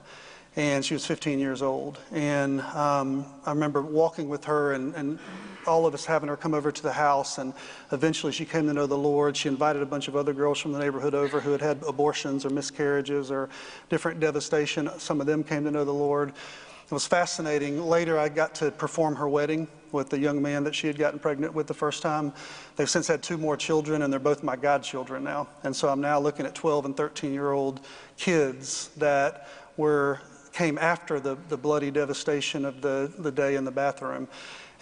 and 0.57 0.85
she 0.85 0.95
was 0.95 1.07
15 1.07 1.39
years 1.39 1.63
old. 1.63 1.99
And 2.13 2.61
um, 2.61 3.25
I 3.47 3.51
remember 3.51 3.83
walking 3.83 4.29
with 4.29 4.45
her 4.45 4.73
and, 4.73 4.95
and, 4.95 5.19
all 5.67 5.87
of 5.87 5.95
us 5.95 6.05
having 6.05 6.29
her 6.29 6.37
come 6.37 6.55
over 6.55 6.73
to 6.73 6.83
the 6.83 6.93
house. 6.93 7.39
And 7.39 7.53
eventually 7.93 8.33
she 8.33 8.45
came 8.45 8.67
to 8.67 8.73
know 8.73 8.87
the 8.87 8.97
Lord. 8.97 9.37
She 9.37 9.49
invited 9.49 9.83
a 9.83 9.87
bunch 9.87 10.09
of 10.09 10.17
other 10.17 10.33
girls 10.33 10.59
from 10.59 10.73
the 10.73 10.79
neighborhood 10.79 11.15
over 11.15 11.41
who 11.41 11.53
had 11.53 11.61
had 11.61 11.83
abortions 11.87 12.45
or 12.45 12.51
miscarriages 12.51 13.31
or 13.31 13.49
different 13.89 14.21
devastation. 14.21 14.91
Some 14.99 15.21
of 15.21 15.27
them 15.27 15.45
came 15.45 15.65
to 15.65 15.71
know 15.71 15.85
the 15.85 15.93
Lord. 15.93 16.31
It 16.31 16.95
was 16.95 17.07
fascinating. 17.07 17.81
Later, 17.81 18.19
I 18.19 18.29
got 18.29 18.55
to 18.57 18.71
perform 18.73 19.15
her 19.17 19.29
wedding 19.29 19.69
with 19.93 20.09
the 20.09 20.19
young 20.19 20.43
man 20.43 20.65
that 20.65 20.75
she 20.75 20.87
had 20.87 20.99
gotten 20.99 21.21
pregnant 21.21 21.55
with 21.55 21.67
the 21.67 21.75
first 21.75 22.03
time. 22.03 22.33
They've 22.77 22.91
since 22.91 23.07
had 23.07 23.23
two 23.23 23.39
more 23.39 23.57
children, 23.57 24.03
and 24.03 24.13
they're 24.13 24.19
both 24.19 24.43
my 24.43 24.57
godchildren 24.57 25.23
now. 25.23 25.47
And 25.63 25.75
so 25.75 25.89
I'm 25.89 26.01
now 26.01 26.19
looking 26.19 26.47
at 26.47 26.55
12 26.55 26.87
and 26.87 26.97
13 26.97 27.33
year 27.33 27.53
old 27.53 27.81
kids 28.17 28.89
that 28.97 29.47
were 29.77 30.21
came 30.61 30.77
after 30.77 31.19
the, 31.19 31.39
the 31.49 31.57
bloody 31.57 31.91
devastation 31.91 32.67
of 32.67 32.83
the, 32.83 33.11
the 33.17 33.33
day 33.33 33.55
in 33.55 33.65
the 33.65 33.71
bathroom. 33.71 34.29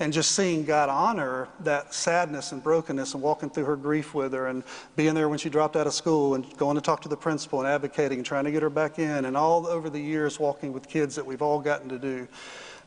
And 0.01 0.13
just 0.13 0.33
seeing 0.33 0.65
God 0.65 0.89
honor 0.89 1.47
that 1.61 1.95
sadness 1.95 2.51
and 2.51 2.61
brokenness 2.61 3.15
and 3.15 3.23
walking 3.23 3.49
through 3.49 3.67
her 3.67 3.77
grief 3.77 4.13
with 4.13 4.33
her 4.33 4.49
and 4.49 4.65
being 4.97 5.15
there 5.15 5.29
when 5.29 5.39
she 5.39 5.49
dropped 5.49 5.77
out 5.77 5.87
of 5.87 5.95
school 5.95 6.35
and 6.35 6.45
going 6.57 6.75
to 6.75 6.81
talk 6.81 7.01
to 7.03 7.09
the 7.09 7.17
principal 7.17 7.61
and 7.61 7.69
advocating 7.69 8.19
and 8.19 8.27
trying 8.27 8.43
to 8.43 8.51
get 8.51 8.61
her 8.61 8.71
back 8.71 8.99
in 8.99 9.25
and 9.25 9.37
all 9.37 9.69
over 9.69 9.89
the 9.89 10.01
years 10.01 10.41
walking 10.41 10.73
with 10.73 10.89
kids 10.89 11.15
that 11.15 11.25
we've 11.25 11.43
all 11.43 11.61
gotten 11.61 11.89
to 11.89 11.99
do. 11.99 12.27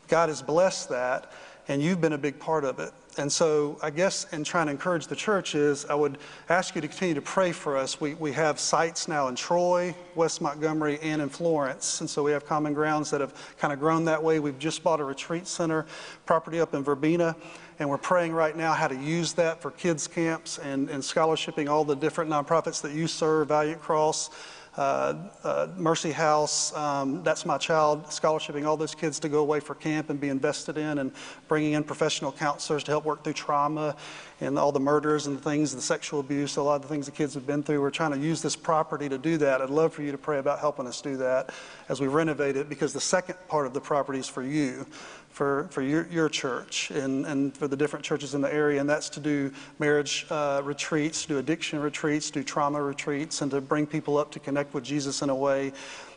God 0.10 0.28
has 0.28 0.42
blessed 0.42 0.90
that 0.90 1.32
and 1.68 1.82
you've 1.82 2.02
been 2.02 2.14
a 2.14 2.18
big 2.18 2.40
part 2.40 2.64
of 2.64 2.80
it. 2.80 2.92
And 3.18 3.30
so, 3.30 3.78
I 3.84 3.90
guess 3.90 4.32
in 4.32 4.46
trying 4.46 4.68
to 4.68 4.72
encourage 4.72 5.08
the 5.08 5.18
church 5.18 5.54
is 5.54 5.86
I 5.86 5.96
would 5.96 6.18
ask 6.48 6.76
you 6.76 6.82
to 6.82 6.88
continue 6.88 7.14
to 7.16 7.22
pray 7.22 7.52
for 7.52 7.76
us. 7.76 8.00
We, 8.00 8.14
we 8.14 8.32
have 8.32 8.58
sites 8.58 9.10
now 9.10 9.28
in 9.28 9.36
Troy, 9.36 9.94
West 10.16 10.42
Montgomery, 10.42 10.98
and 11.02 11.22
in 11.22 11.28
Florence. 11.28 12.00
And 12.00 12.10
so 12.10 12.24
we 12.24 12.32
have 12.32 12.46
common 12.46 12.74
grounds 12.74 13.12
that 13.12 13.20
have 13.20 13.34
kind 13.58 13.74
of 13.74 13.80
grown 13.80 14.06
that 14.06 14.24
way. 14.24 14.40
We've 14.40 14.58
just 14.58 14.82
bought 14.82 15.02
a 15.02 15.04
retreat 15.04 15.46
center 15.46 15.86
property 16.26 16.62
up 16.62 16.74
in 16.74 16.84
Verbena. 16.84 17.36
And 17.80 17.90
we're 17.90 17.98
praying 17.98 18.32
right 18.32 18.56
now 18.56 18.72
how 18.72 18.88
to 18.88 18.96
use 18.96 19.34
that 19.34 19.62
for 19.62 19.72
kids' 19.72 20.08
camps 20.08 20.58
and, 20.60 20.90
and 20.90 21.04
scholarshiping 21.04 21.68
all 21.68 21.84
the 21.84 21.96
different 21.96 22.30
nonprofits 22.30 22.82
that 22.82 22.94
you 22.94 23.08
serve, 23.08 23.50
Valiant 23.50 23.82
Cross 23.82 24.30
Mercy 24.78 26.12
House, 26.12 26.74
um, 26.76 27.24
That's 27.24 27.46
My 27.46 27.58
Child, 27.58 28.06
scholarshiping 28.06 28.66
all 28.66 28.78
those 28.78 28.96
kids 28.96 29.20
to 29.20 29.30
go 29.30 29.40
away 29.40 29.60
for 29.60 29.76
camp 29.76 30.10
and 30.10 30.20
be 30.20 30.30
invested 30.30 30.78
in, 30.78 31.00
and 31.00 31.12
bringing 31.48 31.74
in 31.74 31.84
professional 31.84 32.32
counselors 32.32 32.84
to 32.86 32.92
help 32.92 33.06
work 33.06 33.24
through 33.24 33.34
trauma 33.34 33.96
and 34.42 34.58
all 34.58 34.72
the 34.72 34.80
murders 34.80 35.28
and 35.28 35.38
the 35.38 35.42
things, 35.42 35.74
the 35.74 35.82
sexual 35.82 36.20
abuse, 36.20 36.58
a 36.58 36.62
lot 36.62 36.76
of 36.76 36.82
the 36.82 36.88
things 36.88 37.06
the 37.06 37.12
kids 37.12 37.36
have 37.36 37.48
been 37.48 37.64
through. 37.64 37.80
We're 37.80 37.92
trying 37.92 38.12
to 38.12 38.20
use 38.20 38.42
this 38.42 38.56
property 38.56 39.08
to 39.08 39.18
do 39.18 39.38
that. 39.38 39.62
I'd 39.62 39.70
love 39.70 39.94
for 39.94 40.02
you 40.02 40.12
to 40.12 40.18
pray 40.18 40.40
about 40.40 40.60
helping 40.60 40.88
us 40.88 41.00
do 41.00 41.16
that 41.18 41.54
as 41.88 42.02
we 42.02 42.08
renovate 42.08 42.58
it 42.58 42.68
because 42.68 42.92
the 42.92 43.00
second 43.00 43.36
part 43.48 43.68
of 43.68 43.74
the 43.74 43.82
property 43.82 44.20
is 44.20 44.28
for 44.28 44.42
you 44.42 44.86
for, 45.30 45.68
for 45.72 45.82
your, 45.82 46.08
your 46.08 46.28
church 46.28 46.92
and, 46.92 47.26
and 47.26 47.56
for 47.56 47.68
the 47.68 47.78
different 47.78 48.04
churches 48.04 48.34
in 48.36 48.42
the 48.42 48.54
area, 48.54 48.82
and 48.82 48.90
that's 48.90 49.10
to 49.10 49.20
do 49.20 49.52
marriage 49.80 50.26
uh, 50.30 50.62
retreats, 50.64 51.26
do 51.26 51.38
addiction 51.38 51.80
retreats, 51.80 52.30
do 52.30 52.44
trauma 52.44 52.82
retreats, 52.82 53.42
and 53.42 53.52
to 53.52 53.62
bring 53.62 53.88
people 53.88 54.18
up 54.18 54.32
to 54.32 54.40
connect 54.40 54.74
with 54.74 54.84
Jesus 54.84 55.22
in 55.22 55.30
a 55.30 55.36
way 55.36 55.72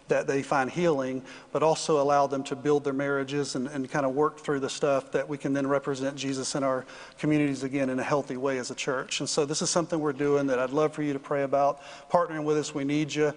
that 0.08 0.26
they 0.26 0.42
find 0.42 0.70
healing, 0.70 1.22
but 1.52 1.62
also 1.62 2.00
allow 2.00 2.26
them 2.26 2.42
to 2.44 2.56
build 2.56 2.84
their 2.84 2.92
marriages 2.92 3.54
and, 3.54 3.68
and 3.68 3.90
kind 3.90 4.04
of 4.04 4.14
work 4.14 4.38
through 4.38 4.60
the 4.60 4.68
stuff 4.68 5.10
that 5.12 5.28
we 5.28 5.38
can 5.38 5.52
then 5.52 5.66
represent 5.66 6.16
Jesus 6.16 6.54
in 6.54 6.62
our 6.62 6.84
communities 7.18 7.62
again 7.62 7.88
in 7.90 7.98
a 7.98 8.02
healthy 8.02 8.36
way 8.36 8.58
as 8.58 8.70
a 8.70 8.74
church. 8.74 9.20
And 9.20 9.28
so 9.28 9.46
this 9.46 9.62
is 9.62 9.70
something 9.70 9.98
we're 9.98 10.12
doing 10.12 10.46
that 10.48 10.58
I'd 10.58 10.70
love 10.70 10.92
for 10.92 11.02
you 11.02 11.12
to 11.12 11.18
pray 11.18 11.42
about. 11.42 11.80
Partnering 12.10 12.44
with 12.44 12.58
us, 12.58 12.74
we 12.74 12.84
need 12.84 13.14
you. 13.14 13.32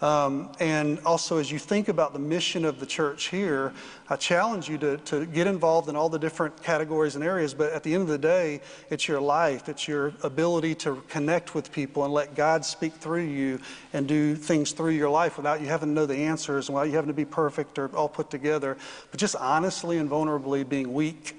Um, 0.00 0.50
and 0.60 0.98
also, 1.00 1.36
as 1.36 1.52
you 1.52 1.58
think 1.58 1.88
about 1.88 2.14
the 2.14 2.18
mission 2.18 2.64
of 2.64 2.80
the 2.80 2.86
church 2.86 3.28
here, 3.28 3.74
I 4.08 4.16
challenge 4.16 4.68
you 4.68 4.78
to, 4.78 4.96
to 4.96 5.26
get 5.26 5.46
involved 5.46 5.90
in 5.90 5.96
all 5.96 6.08
the 6.08 6.18
different 6.18 6.62
categories 6.62 7.16
and 7.16 7.24
areas. 7.24 7.52
But 7.52 7.72
at 7.72 7.82
the 7.82 7.92
end 7.92 8.02
of 8.02 8.08
the 8.08 8.18
day, 8.18 8.62
it's 8.88 9.06
your 9.06 9.20
life, 9.20 9.68
it's 9.68 9.86
your 9.86 10.14
ability 10.22 10.74
to 10.76 11.02
connect 11.08 11.54
with 11.54 11.70
people 11.70 12.04
and 12.04 12.14
let 12.14 12.34
God 12.34 12.64
speak 12.64 12.94
through 12.94 13.24
you 13.24 13.60
and 13.92 14.08
do 14.08 14.34
things 14.34 14.72
through 14.72 14.92
your 14.92 15.10
life 15.10 15.36
without 15.36 15.60
you 15.60 15.66
having 15.66 15.90
to 15.90 15.94
know 15.94 16.06
the 16.06 16.16
answers 16.16 16.68
and 16.68 16.74
without 16.74 16.88
you 16.88 16.94
having 16.94 17.08
to 17.08 17.14
be 17.14 17.26
perfect 17.26 17.78
or 17.78 17.94
all 17.94 18.08
put 18.08 18.30
together, 18.30 18.78
but 19.10 19.20
just 19.20 19.36
honestly 19.36 19.98
and 19.98 20.08
vulnerably 20.08 20.66
being 20.66 20.94
weak. 20.94 21.38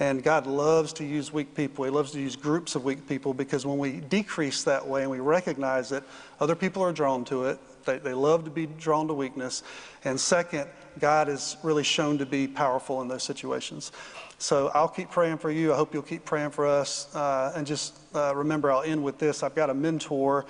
And 0.00 0.22
God 0.22 0.46
loves 0.46 0.92
to 0.94 1.04
use 1.04 1.32
weak 1.32 1.56
people. 1.56 1.84
He 1.84 1.90
loves 1.90 2.12
to 2.12 2.20
use 2.20 2.36
groups 2.36 2.76
of 2.76 2.84
weak 2.84 3.08
people 3.08 3.34
because 3.34 3.66
when 3.66 3.78
we 3.78 4.00
decrease 4.00 4.62
that 4.62 4.86
way 4.86 5.02
and 5.02 5.10
we 5.10 5.18
recognize 5.18 5.88
that 5.88 6.04
other 6.40 6.54
people 6.54 6.84
are 6.84 6.92
drawn 6.92 7.24
to 7.26 7.46
it, 7.46 7.58
they, 7.88 7.98
they 7.98 8.14
love 8.14 8.44
to 8.44 8.50
be 8.50 8.66
drawn 8.66 9.08
to 9.08 9.14
weakness. 9.14 9.62
And 10.04 10.20
second, 10.20 10.68
God 11.00 11.28
is 11.28 11.56
really 11.62 11.84
shown 11.84 12.18
to 12.18 12.26
be 12.26 12.46
powerful 12.46 13.00
in 13.02 13.08
those 13.08 13.22
situations. 13.22 13.92
So 14.38 14.70
I'll 14.74 14.88
keep 14.88 15.10
praying 15.10 15.38
for 15.38 15.50
you. 15.50 15.72
I 15.72 15.76
hope 15.76 15.94
you'll 15.94 16.02
keep 16.02 16.24
praying 16.24 16.50
for 16.50 16.66
us. 16.66 17.14
Uh, 17.14 17.52
and 17.56 17.66
just 17.66 17.98
uh, 18.14 18.34
remember, 18.36 18.70
I'll 18.70 18.82
end 18.82 19.02
with 19.02 19.18
this. 19.18 19.42
I've 19.42 19.54
got 19.54 19.70
a 19.70 19.74
mentor 19.74 20.44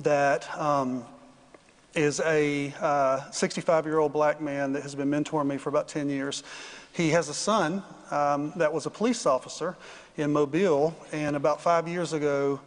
that 0.00 0.48
um, 0.58 1.04
is 1.94 2.20
a 2.20 2.72
65 3.32 3.68
uh, 3.68 3.88
year 3.88 3.98
old 3.98 4.12
black 4.12 4.40
man 4.40 4.72
that 4.72 4.82
has 4.82 4.94
been 4.94 5.10
mentoring 5.10 5.46
me 5.46 5.58
for 5.58 5.68
about 5.68 5.88
10 5.88 6.08
years. 6.08 6.42
He 6.92 7.10
has 7.10 7.28
a 7.28 7.34
son 7.34 7.82
um, 8.10 8.52
that 8.56 8.72
was 8.72 8.86
a 8.86 8.90
police 8.90 9.26
officer 9.26 9.76
in 10.16 10.32
Mobile, 10.32 10.96
and 11.10 11.34
about 11.34 11.60
five 11.60 11.88
years 11.88 12.12
ago, 12.12 12.60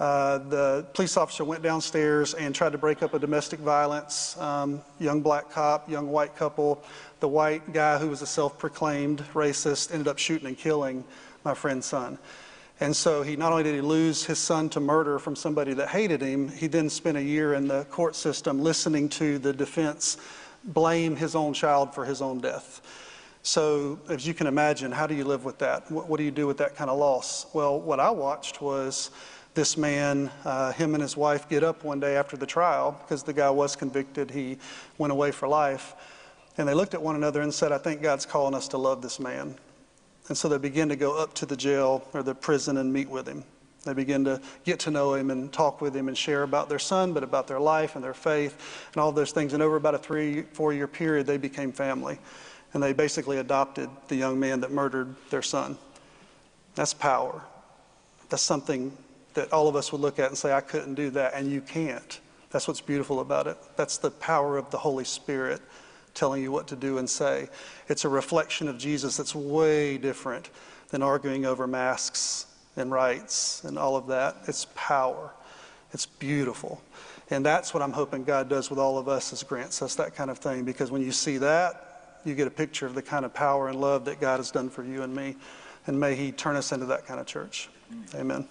uh, 0.00 0.38
the 0.38 0.86
police 0.94 1.18
officer 1.18 1.44
went 1.44 1.62
downstairs 1.62 2.32
and 2.32 2.54
tried 2.54 2.72
to 2.72 2.78
break 2.78 3.02
up 3.02 3.12
a 3.12 3.18
domestic 3.18 3.60
violence. 3.60 4.36
Um, 4.38 4.80
young 4.98 5.20
black 5.20 5.50
cop, 5.50 5.90
young 5.90 6.10
white 6.10 6.34
couple. 6.34 6.82
The 7.20 7.28
white 7.28 7.74
guy, 7.74 7.98
who 7.98 8.08
was 8.08 8.22
a 8.22 8.26
self 8.26 8.58
proclaimed 8.58 9.22
racist, 9.34 9.92
ended 9.92 10.08
up 10.08 10.18
shooting 10.18 10.48
and 10.48 10.56
killing 10.56 11.04
my 11.44 11.52
friend's 11.52 11.84
son. 11.84 12.18
And 12.80 12.96
so 12.96 13.22
he 13.22 13.36
not 13.36 13.52
only 13.52 13.62
did 13.62 13.74
he 13.74 13.82
lose 13.82 14.24
his 14.24 14.38
son 14.38 14.70
to 14.70 14.80
murder 14.80 15.18
from 15.18 15.36
somebody 15.36 15.74
that 15.74 15.88
hated 15.90 16.22
him, 16.22 16.48
he 16.48 16.66
then 16.66 16.88
spent 16.88 17.18
a 17.18 17.22
year 17.22 17.52
in 17.52 17.68
the 17.68 17.84
court 17.84 18.16
system 18.16 18.62
listening 18.62 19.10
to 19.10 19.38
the 19.38 19.52
defense 19.52 20.16
blame 20.64 21.16
his 21.16 21.34
own 21.34 21.52
child 21.52 21.94
for 21.94 22.04
his 22.04 22.22
own 22.22 22.38
death. 22.38 22.80
So, 23.42 23.98
as 24.08 24.26
you 24.26 24.34
can 24.34 24.46
imagine, 24.46 24.92
how 24.92 25.06
do 25.06 25.14
you 25.14 25.24
live 25.24 25.44
with 25.44 25.58
that? 25.58 25.90
What, 25.90 26.08
what 26.08 26.18
do 26.18 26.24
you 26.24 26.30
do 26.30 26.46
with 26.46 26.58
that 26.58 26.76
kind 26.76 26.90
of 26.90 26.98
loss? 26.98 27.46
Well, 27.54 27.80
what 27.80 27.98
I 27.98 28.10
watched 28.10 28.60
was 28.60 29.10
this 29.54 29.76
man, 29.76 30.30
uh, 30.44 30.72
him 30.72 30.94
and 30.94 31.02
his 31.02 31.16
wife, 31.16 31.48
get 31.48 31.64
up 31.64 31.82
one 31.82 32.00
day 32.00 32.16
after 32.16 32.36
the 32.36 32.46
trial 32.46 32.98
because 33.02 33.22
the 33.22 33.32
guy 33.32 33.50
was 33.50 33.76
convicted. 33.76 34.30
He 34.30 34.58
went 34.98 35.12
away 35.12 35.32
for 35.32 35.48
life. 35.48 35.94
And 36.56 36.68
they 36.68 36.74
looked 36.74 36.94
at 36.94 37.02
one 37.02 37.16
another 37.16 37.40
and 37.40 37.52
said, 37.52 37.72
I 37.72 37.78
think 37.78 38.02
God's 38.02 38.26
calling 38.26 38.54
us 38.54 38.68
to 38.68 38.78
love 38.78 39.02
this 39.02 39.18
man. 39.18 39.56
And 40.28 40.36
so 40.36 40.48
they 40.48 40.58
began 40.58 40.88
to 40.90 40.96
go 40.96 41.16
up 41.16 41.34
to 41.34 41.46
the 41.46 41.56
jail 41.56 42.06
or 42.12 42.22
the 42.22 42.34
prison 42.34 42.76
and 42.76 42.92
meet 42.92 43.08
with 43.08 43.26
him. 43.26 43.44
They 43.84 43.94
begin 43.94 44.24
to 44.26 44.40
get 44.64 44.78
to 44.80 44.90
know 44.90 45.14
him 45.14 45.30
and 45.30 45.50
talk 45.50 45.80
with 45.80 45.96
him 45.96 46.08
and 46.08 46.16
share 46.16 46.42
about 46.42 46.68
their 46.68 46.78
son, 46.78 47.14
but 47.14 47.24
about 47.24 47.46
their 47.46 47.58
life 47.58 47.94
and 47.96 48.04
their 48.04 48.14
faith 48.14 48.86
and 48.92 49.00
all 49.00 49.10
those 49.10 49.32
things. 49.32 49.54
And 49.54 49.62
over 49.62 49.76
about 49.76 49.94
a 49.94 49.98
three, 49.98 50.42
four 50.42 50.72
year 50.72 50.86
period, 50.86 51.26
they 51.26 51.38
became 51.38 51.72
family. 51.72 52.18
And 52.74 52.82
they 52.82 52.92
basically 52.92 53.38
adopted 53.38 53.88
the 54.08 54.16
young 54.16 54.38
man 54.38 54.60
that 54.60 54.70
murdered 54.70 55.14
their 55.30 55.42
son. 55.42 55.78
That's 56.74 56.94
power. 56.94 57.42
That's 58.28 58.42
something 58.42 58.96
that 59.34 59.52
all 59.52 59.68
of 59.68 59.76
us 59.76 59.92
would 59.92 60.00
look 60.00 60.18
at 60.18 60.28
and 60.28 60.36
say, 60.36 60.52
I 60.52 60.60
couldn't 60.60 60.94
do 60.94 61.10
that, 61.10 61.34
and 61.34 61.50
you 61.50 61.60
can't. 61.60 62.20
That's 62.50 62.66
what's 62.66 62.80
beautiful 62.80 63.20
about 63.20 63.46
it. 63.46 63.56
That's 63.76 63.98
the 63.98 64.10
power 64.10 64.58
of 64.58 64.70
the 64.70 64.78
Holy 64.78 65.04
Spirit 65.04 65.60
telling 66.14 66.42
you 66.42 66.50
what 66.50 66.66
to 66.68 66.76
do 66.76 66.98
and 66.98 67.08
say. 67.08 67.48
It's 67.88 68.04
a 68.04 68.08
reflection 68.08 68.68
of 68.68 68.78
Jesus 68.78 69.16
that's 69.16 69.34
way 69.34 69.98
different 69.98 70.50
than 70.90 71.02
arguing 71.02 71.46
over 71.46 71.66
masks 71.66 72.46
and 72.76 72.90
rights 72.90 73.62
and 73.64 73.78
all 73.78 73.96
of 73.96 74.08
that. 74.08 74.36
It's 74.46 74.66
power. 74.74 75.32
It's 75.92 76.06
beautiful. 76.06 76.82
And 77.30 77.46
that's 77.46 77.72
what 77.72 77.82
I'm 77.82 77.92
hoping 77.92 78.24
God 78.24 78.48
does 78.48 78.70
with 78.70 78.78
all 78.78 78.98
of 78.98 79.08
us 79.08 79.32
is 79.32 79.42
grants 79.44 79.82
us 79.82 79.94
that 79.96 80.14
kind 80.14 80.30
of 80.30 80.38
thing 80.38 80.64
because 80.64 80.90
when 80.90 81.02
you 81.02 81.12
see 81.12 81.38
that, 81.38 82.18
you 82.24 82.34
get 82.34 82.46
a 82.46 82.50
picture 82.50 82.86
of 82.86 82.94
the 82.94 83.02
kind 83.02 83.24
of 83.24 83.32
power 83.32 83.68
and 83.68 83.80
love 83.80 84.04
that 84.06 84.20
God 84.20 84.38
has 84.38 84.50
done 84.50 84.68
for 84.68 84.84
you 84.84 85.02
and 85.02 85.14
me. 85.14 85.36
And 85.86 85.98
may 85.98 86.14
He 86.14 86.32
turn 86.32 86.56
us 86.56 86.72
into 86.72 86.86
that 86.86 87.06
kind 87.06 87.20
of 87.20 87.26
church. 87.26 87.68
Amen. 88.14 88.46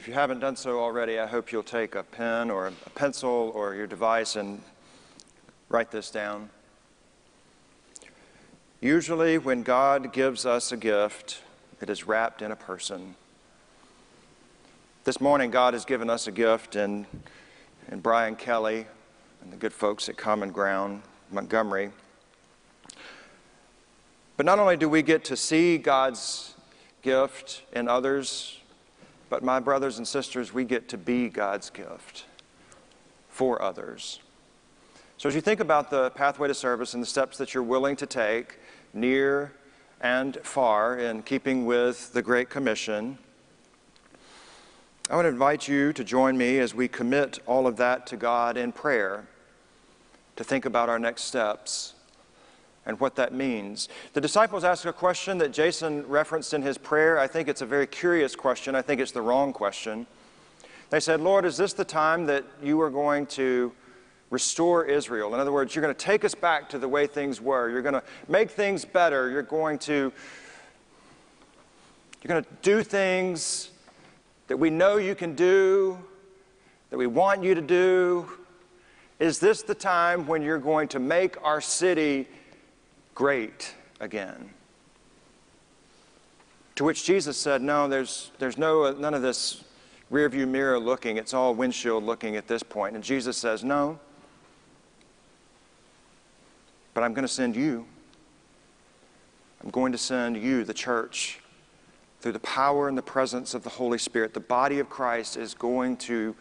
If 0.00 0.08
you 0.08 0.14
haven't 0.14 0.40
done 0.40 0.56
so 0.56 0.80
already, 0.80 1.18
I 1.18 1.26
hope 1.26 1.52
you'll 1.52 1.62
take 1.62 1.94
a 1.94 2.02
pen 2.02 2.50
or 2.50 2.68
a 2.68 2.90
pencil 2.94 3.52
or 3.54 3.74
your 3.74 3.86
device 3.86 4.34
and 4.34 4.62
write 5.68 5.90
this 5.90 6.10
down. 6.10 6.48
Usually, 8.80 9.36
when 9.36 9.62
God 9.62 10.10
gives 10.14 10.46
us 10.46 10.72
a 10.72 10.78
gift, 10.78 11.42
it 11.82 11.90
is 11.90 12.06
wrapped 12.06 12.40
in 12.40 12.50
a 12.50 12.56
person. 12.56 13.14
This 15.04 15.20
morning, 15.20 15.50
God 15.50 15.74
has 15.74 15.84
given 15.84 16.08
us 16.08 16.26
a 16.26 16.32
gift 16.32 16.76
and, 16.76 17.04
in 17.92 18.00
Brian 18.00 18.36
Kelly 18.36 18.86
and 19.42 19.52
the 19.52 19.56
good 19.58 19.74
folks 19.74 20.08
at 20.08 20.16
Common 20.16 20.50
Ground, 20.50 21.02
Montgomery. 21.30 21.90
But 24.40 24.46
not 24.46 24.58
only 24.58 24.78
do 24.78 24.88
we 24.88 25.02
get 25.02 25.22
to 25.24 25.36
see 25.36 25.76
God's 25.76 26.54
gift 27.02 27.62
in 27.74 27.88
others, 27.88 28.58
but 29.28 29.44
my 29.44 29.60
brothers 29.60 29.98
and 29.98 30.08
sisters, 30.08 30.50
we 30.50 30.64
get 30.64 30.88
to 30.88 30.96
be 30.96 31.28
God's 31.28 31.68
gift 31.68 32.24
for 33.28 33.60
others. 33.60 34.20
So 35.18 35.28
as 35.28 35.34
you 35.34 35.42
think 35.42 35.60
about 35.60 35.90
the 35.90 36.08
pathway 36.12 36.48
to 36.48 36.54
service 36.54 36.94
and 36.94 37.02
the 37.02 37.06
steps 37.06 37.36
that 37.36 37.52
you're 37.52 37.62
willing 37.62 37.96
to 37.96 38.06
take, 38.06 38.58
near 38.94 39.52
and 40.00 40.38
far, 40.42 40.98
in 40.98 41.22
keeping 41.22 41.66
with 41.66 42.10
the 42.14 42.22
Great 42.22 42.48
Commission, 42.48 43.18
I 45.10 45.16
want 45.16 45.26
to 45.26 45.28
invite 45.28 45.68
you 45.68 45.92
to 45.92 46.02
join 46.02 46.38
me 46.38 46.60
as 46.60 46.74
we 46.74 46.88
commit 46.88 47.40
all 47.44 47.66
of 47.66 47.76
that 47.76 48.06
to 48.06 48.16
God 48.16 48.56
in 48.56 48.72
prayer, 48.72 49.26
to 50.36 50.44
think 50.44 50.64
about 50.64 50.88
our 50.88 50.98
next 50.98 51.24
steps 51.24 51.92
and 52.90 52.98
what 52.98 53.14
that 53.14 53.32
means. 53.32 53.88
The 54.14 54.20
disciples 54.20 54.64
ask 54.64 54.84
a 54.84 54.92
question 54.92 55.38
that 55.38 55.52
Jason 55.52 56.04
referenced 56.08 56.52
in 56.52 56.60
his 56.60 56.76
prayer. 56.76 57.20
I 57.20 57.28
think 57.28 57.46
it's 57.46 57.62
a 57.62 57.66
very 57.66 57.86
curious 57.86 58.34
question. 58.34 58.74
I 58.74 58.82
think 58.82 59.00
it's 59.00 59.12
the 59.12 59.22
wrong 59.22 59.52
question. 59.52 60.08
They 60.90 60.98
said, 60.98 61.20
Lord, 61.20 61.44
is 61.44 61.56
this 61.56 61.72
the 61.72 61.84
time 61.84 62.26
that 62.26 62.44
you 62.60 62.80
are 62.80 62.90
going 62.90 63.26
to 63.26 63.70
restore 64.28 64.86
Israel. 64.86 65.32
In 65.34 65.40
other 65.40 65.52
words, 65.52 65.72
you're 65.72 65.84
going 65.84 65.94
to 65.94 66.04
take 66.04 66.24
us 66.24 66.34
back 66.34 66.68
to 66.70 66.80
the 66.80 66.88
way 66.88 67.06
things 67.06 67.40
were. 67.40 67.70
You're 67.70 67.80
going 67.80 67.94
to 67.94 68.02
make 68.26 68.50
things 68.50 68.84
better. 68.84 69.30
You're 69.30 69.42
going 69.42 69.78
to 69.80 70.12
you're 72.22 72.28
going 72.28 72.42
to 72.44 72.50
do 72.60 72.82
things 72.82 73.70
that 74.48 74.56
we 74.56 74.68
know 74.68 74.96
you 74.96 75.14
can 75.14 75.34
do, 75.34 75.96
that 76.90 76.98
we 76.98 77.06
want 77.06 77.44
you 77.44 77.54
to 77.54 77.62
do. 77.62 78.28
Is 79.20 79.38
this 79.38 79.62
the 79.62 79.76
time 79.76 80.26
when 80.26 80.42
you're 80.42 80.58
going 80.58 80.88
to 80.88 80.98
make 80.98 81.36
our 81.42 81.60
city 81.60 82.26
great 83.20 83.74
again? 84.00 84.48
To 86.76 86.84
which 86.84 87.04
Jesus 87.04 87.36
said, 87.36 87.60
No, 87.60 87.86
there's, 87.86 88.30
there's 88.38 88.56
no, 88.56 88.90
none 88.92 89.12
of 89.12 89.20
this 89.20 89.62
rearview 90.10 90.48
mirror 90.48 90.78
looking. 90.78 91.18
It's 91.18 91.34
all 91.34 91.54
windshield 91.54 92.02
looking 92.02 92.36
at 92.36 92.48
this 92.48 92.62
point. 92.62 92.94
And 92.94 93.04
Jesus 93.04 93.36
says, 93.36 93.62
No, 93.62 93.98
but 96.94 97.04
I'm 97.04 97.12
going 97.12 97.26
to 97.26 97.32
send 97.32 97.56
you. 97.56 97.84
I'm 99.62 99.68
going 99.68 99.92
to 99.92 99.98
send 99.98 100.38
you, 100.38 100.64
the 100.64 100.72
church, 100.72 101.40
through 102.22 102.32
the 102.32 102.40
power 102.40 102.88
and 102.88 102.96
the 102.96 103.02
presence 103.02 103.52
of 103.52 103.64
the 103.64 103.68
Holy 103.68 103.98
Spirit. 103.98 104.32
The 104.32 104.40
body 104.40 104.78
of 104.78 104.88
Christ 104.88 105.36
is 105.36 105.52
going 105.52 105.98
to 105.98 106.34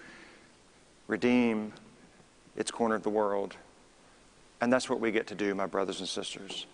redeem 1.08 1.74
its 2.56 2.72
corner 2.72 2.96
of 2.96 3.04
the 3.04 3.10
world. 3.10 3.58
And 4.62 4.72
that's 4.72 4.90
what 4.90 5.00
we 5.00 5.12
get 5.12 5.28
to 5.28 5.36
do, 5.36 5.56
my 5.56 5.66
brothers 5.66 6.00
and 6.00 6.10
sisters. 6.10 6.66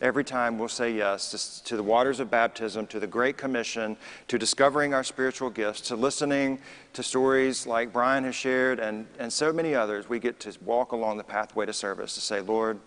Every 0.00 0.22
time 0.22 0.58
we'll 0.58 0.68
say 0.68 0.92
yes 0.92 1.60
to, 1.64 1.76
the 1.76 1.82
waters 1.82 2.20
of 2.20 2.30
baptism, 2.30 2.86
to 2.86 3.00
the 3.00 3.06
Great 3.06 3.36
Commission, 3.36 3.96
to 4.28 4.38
discovering 4.38 4.94
our 4.94 5.02
spiritual 5.02 5.50
gifts, 5.50 5.80
to 5.82 5.96
listening 5.96 6.60
to 6.92 7.02
stories 7.02 7.66
like 7.66 7.92
Brian 7.92 8.22
has 8.22 8.36
shared 8.36 8.78
and, 8.78 9.08
and 9.18 9.32
so 9.32 9.52
many 9.52 9.74
others, 9.74 10.08
we 10.08 10.20
get 10.20 10.38
to 10.40 10.56
walk 10.64 10.92
along 10.92 11.16
the 11.16 11.24
pathway 11.24 11.66
to 11.66 11.72
service 11.72 12.14
to 12.14 12.20
say, 12.20 12.40
Lord, 12.40 12.78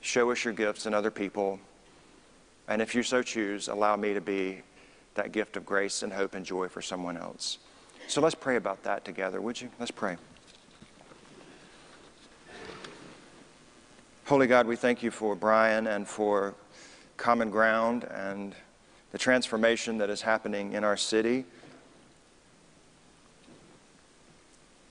show 0.00 0.30
us 0.30 0.44
your 0.44 0.54
gifts 0.54 0.86
in 0.86 0.94
other 0.94 1.10
people. 1.10 1.60
And 2.68 2.80
if 2.80 2.94
you 2.94 3.02
so 3.02 3.22
choose, 3.22 3.68
allow 3.68 3.94
me 3.96 4.14
to 4.14 4.20
be 4.22 4.62
that 5.14 5.32
gift 5.32 5.58
of 5.58 5.66
grace 5.66 6.02
and 6.02 6.10
hope 6.10 6.34
and 6.34 6.44
joy 6.44 6.68
for 6.68 6.80
someone 6.80 7.18
else. 7.18 7.58
So 8.06 8.22
let's 8.22 8.34
pray 8.34 8.56
about 8.56 8.82
that 8.84 9.04
together, 9.04 9.42
would 9.42 9.60
you? 9.60 9.68
Let's 9.78 9.90
pray. 9.90 10.16
Holy 14.28 14.46
God, 14.46 14.66
we 14.66 14.76
thank 14.76 15.02
you 15.02 15.10
for 15.10 15.34
Brian 15.34 15.86
and 15.86 16.06
for 16.06 16.54
Common 17.16 17.48
Ground 17.48 18.04
and 18.04 18.54
the 19.10 19.16
transformation 19.16 19.96
that 19.96 20.10
is 20.10 20.20
happening 20.20 20.74
in 20.74 20.84
our 20.84 20.98
city. 20.98 21.46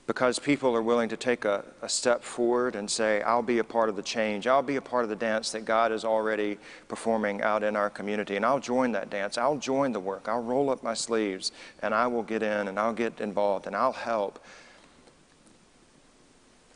Because 0.08 0.40
people 0.40 0.74
are 0.74 0.82
willing 0.82 1.08
to 1.10 1.16
take 1.16 1.44
a, 1.44 1.64
a, 1.82 1.88
step 1.88 2.24
forward 2.24 2.74
and 2.74 2.90
say, 2.90 3.22
I'll 3.22 3.40
be 3.40 3.58
a 3.58 3.64
part 3.64 3.88
of 3.88 3.94
the 3.94 4.02
change. 4.02 4.48
I'll 4.48 4.60
be 4.60 4.74
a 4.74 4.82
part 4.82 5.04
of 5.04 5.08
the 5.08 5.14
dance 5.14 5.52
that 5.52 5.64
God 5.64 5.92
is 5.92 6.04
already 6.04 6.58
performing 6.88 7.40
out 7.40 7.62
in 7.62 7.76
our 7.76 7.90
community. 7.90 8.34
And 8.34 8.44
I'll 8.44 8.58
join 8.58 8.90
that 8.90 9.08
dance. 9.08 9.38
I'll 9.38 9.58
join 9.58 9.92
the 9.92 10.00
work. 10.00 10.26
I'll 10.26 10.42
roll 10.42 10.68
up 10.68 10.82
my 10.82 10.94
sleeves 10.94 11.52
and 11.80 11.94
I 11.94 12.08
will 12.08 12.24
get 12.24 12.42
in 12.42 12.66
and 12.66 12.76
I'll 12.76 12.92
get 12.92 13.20
involved 13.20 13.68
and 13.68 13.76
I'll 13.76 13.92
help 13.92 14.44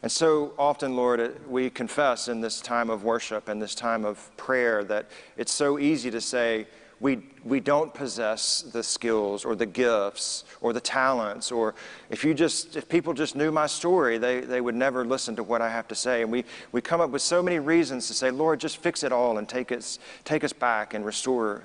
and 0.02 0.10
so 0.10 0.52
often, 0.58 0.96
Lord, 0.96 1.20
uh, 1.20 1.28
we 1.48 1.70
confess 1.70 2.26
in 2.26 2.40
this 2.40 2.60
time 2.60 2.90
of 2.90 3.04
worship 3.04 3.48
and 3.48 3.62
this 3.62 3.74
time 3.74 4.04
of 4.04 4.36
prayer 4.36 4.82
that 4.84 5.08
it's 5.36 5.52
so 5.52 5.78
easy 5.78 6.10
to 6.10 6.20
say, 6.20 6.66
we, 6.98 7.20
we 7.44 7.58
don't 7.58 7.92
possess 7.92 8.62
the 8.62 8.82
skills 8.82 9.44
or 9.44 9.56
the 9.56 9.66
gifts 9.66 10.44
or 10.60 10.72
the 10.72 10.80
talents 10.80 11.50
or 11.50 11.74
if 12.10 12.24
you 12.24 12.32
just 12.32 12.76
if 12.76 12.88
people 12.88 13.12
just 13.12 13.34
knew 13.34 13.50
my 13.50 13.66
story 13.66 14.18
they, 14.18 14.38
they 14.38 14.60
would 14.60 14.76
never 14.76 15.04
listen 15.04 15.34
to 15.34 15.42
what 15.42 15.60
i 15.60 15.68
have 15.68 15.88
to 15.88 15.96
say. 15.96 16.22
And 16.22 16.30
we, 16.30 16.44
we 16.70 16.80
come 16.80 17.00
up 17.00 17.10
with 17.10 17.20
so 17.20 17.42
many 17.42 17.58
reasons 17.58 18.06
to 18.06 18.14
say 18.14 18.30
lord 18.30 18.60
just 18.60 18.76
fix 18.76 19.02
it 19.02 19.10
all 19.10 19.38
and 19.38 19.48
take 19.48 19.72
us 19.72 19.98
take 20.22 20.44
us 20.44 20.52
back 20.52 20.94
and 20.94 21.04
restore 21.04 21.64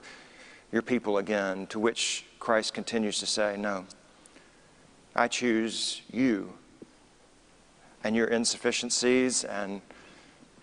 your 0.71 0.82
people 0.82 1.19
again 1.19 1.67
to 1.67 1.78
which 1.78 2.26
christ 2.39 2.73
continues 2.73 3.19
to 3.19 3.28
say 3.28 3.58
no. 3.58 3.86
I 5.15 5.28
choose 5.28 6.02
you 6.12 6.52
and 8.07 8.15
your 8.15 8.27
insufficiencies 8.27 9.43
and 9.43 9.81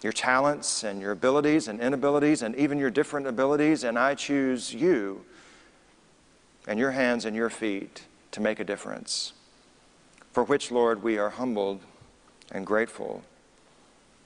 your 0.02 0.14
talents 0.14 0.82
and 0.82 0.98
your 0.98 1.12
abilities 1.12 1.68
and 1.68 1.78
inabilities 1.78 2.40
and 2.40 2.56
even 2.56 2.78
your 2.78 2.90
different 2.90 3.26
abilities, 3.26 3.84
and 3.84 3.98
I 3.98 4.14
choose 4.14 4.72
you 4.72 5.26
and 6.66 6.78
your 6.78 6.92
hands 6.92 7.26
and 7.26 7.36
your 7.36 7.50
feet 7.50 8.04
to 8.30 8.40
make 8.40 8.60
a 8.60 8.64
difference. 8.64 9.34
For 10.32 10.42
which, 10.42 10.70
Lord, 10.70 11.02
we 11.02 11.18
are 11.18 11.28
humbled 11.28 11.82
and 12.50 12.64
grateful. 12.64 13.22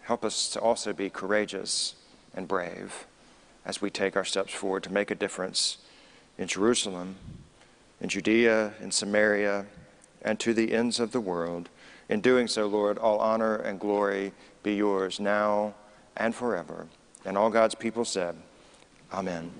Help 0.02 0.24
us 0.24 0.48
to 0.50 0.60
also 0.60 0.92
be 0.92 1.10
courageous 1.10 1.96
and 2.36 2.46
brave 2.46 3.04
as 3.66 3.82
we 3.82 3.90
take 3.90 4.14
our 4.14 4.24
steps 4.24 4.52
forward 4.52 4.84
to 4.84 4.92
make 4.92 5.10
a 5.10 5.16
difference 5.16 5.78
in 6.38 6.46
Jerusalem, 6.46 7.16
in 8.00 8.10
Judea, 8.10 8.74
in 8.80 8.92
Samaria, 8.92 9.66
and 10.22 10.38
to 10.38 10.54
the 10.54 10.72
ends 10.72 11.00
of 11.00 11.10
the 11.10 11.20
world. 11.20 11.68
In 12.08 12.20
doing 12.20 12.48
so, 12.48 12.66
Lord, 12.66 12.98
all 12.98 13.18
honor 13.18 13.56
and 13.56 13.78
glory 13.78 14.32
be 14.62 14.74
yours 14.74 15.20
now 15.20 15.74
and 16.16 16.34
forever. 16.34 16.86
And 17.24 17.36
all 17.36 17.50
God's 17.50 17.74
people 17.74 18.04
said, 18.04 18.36
Amen. 19.12 19.50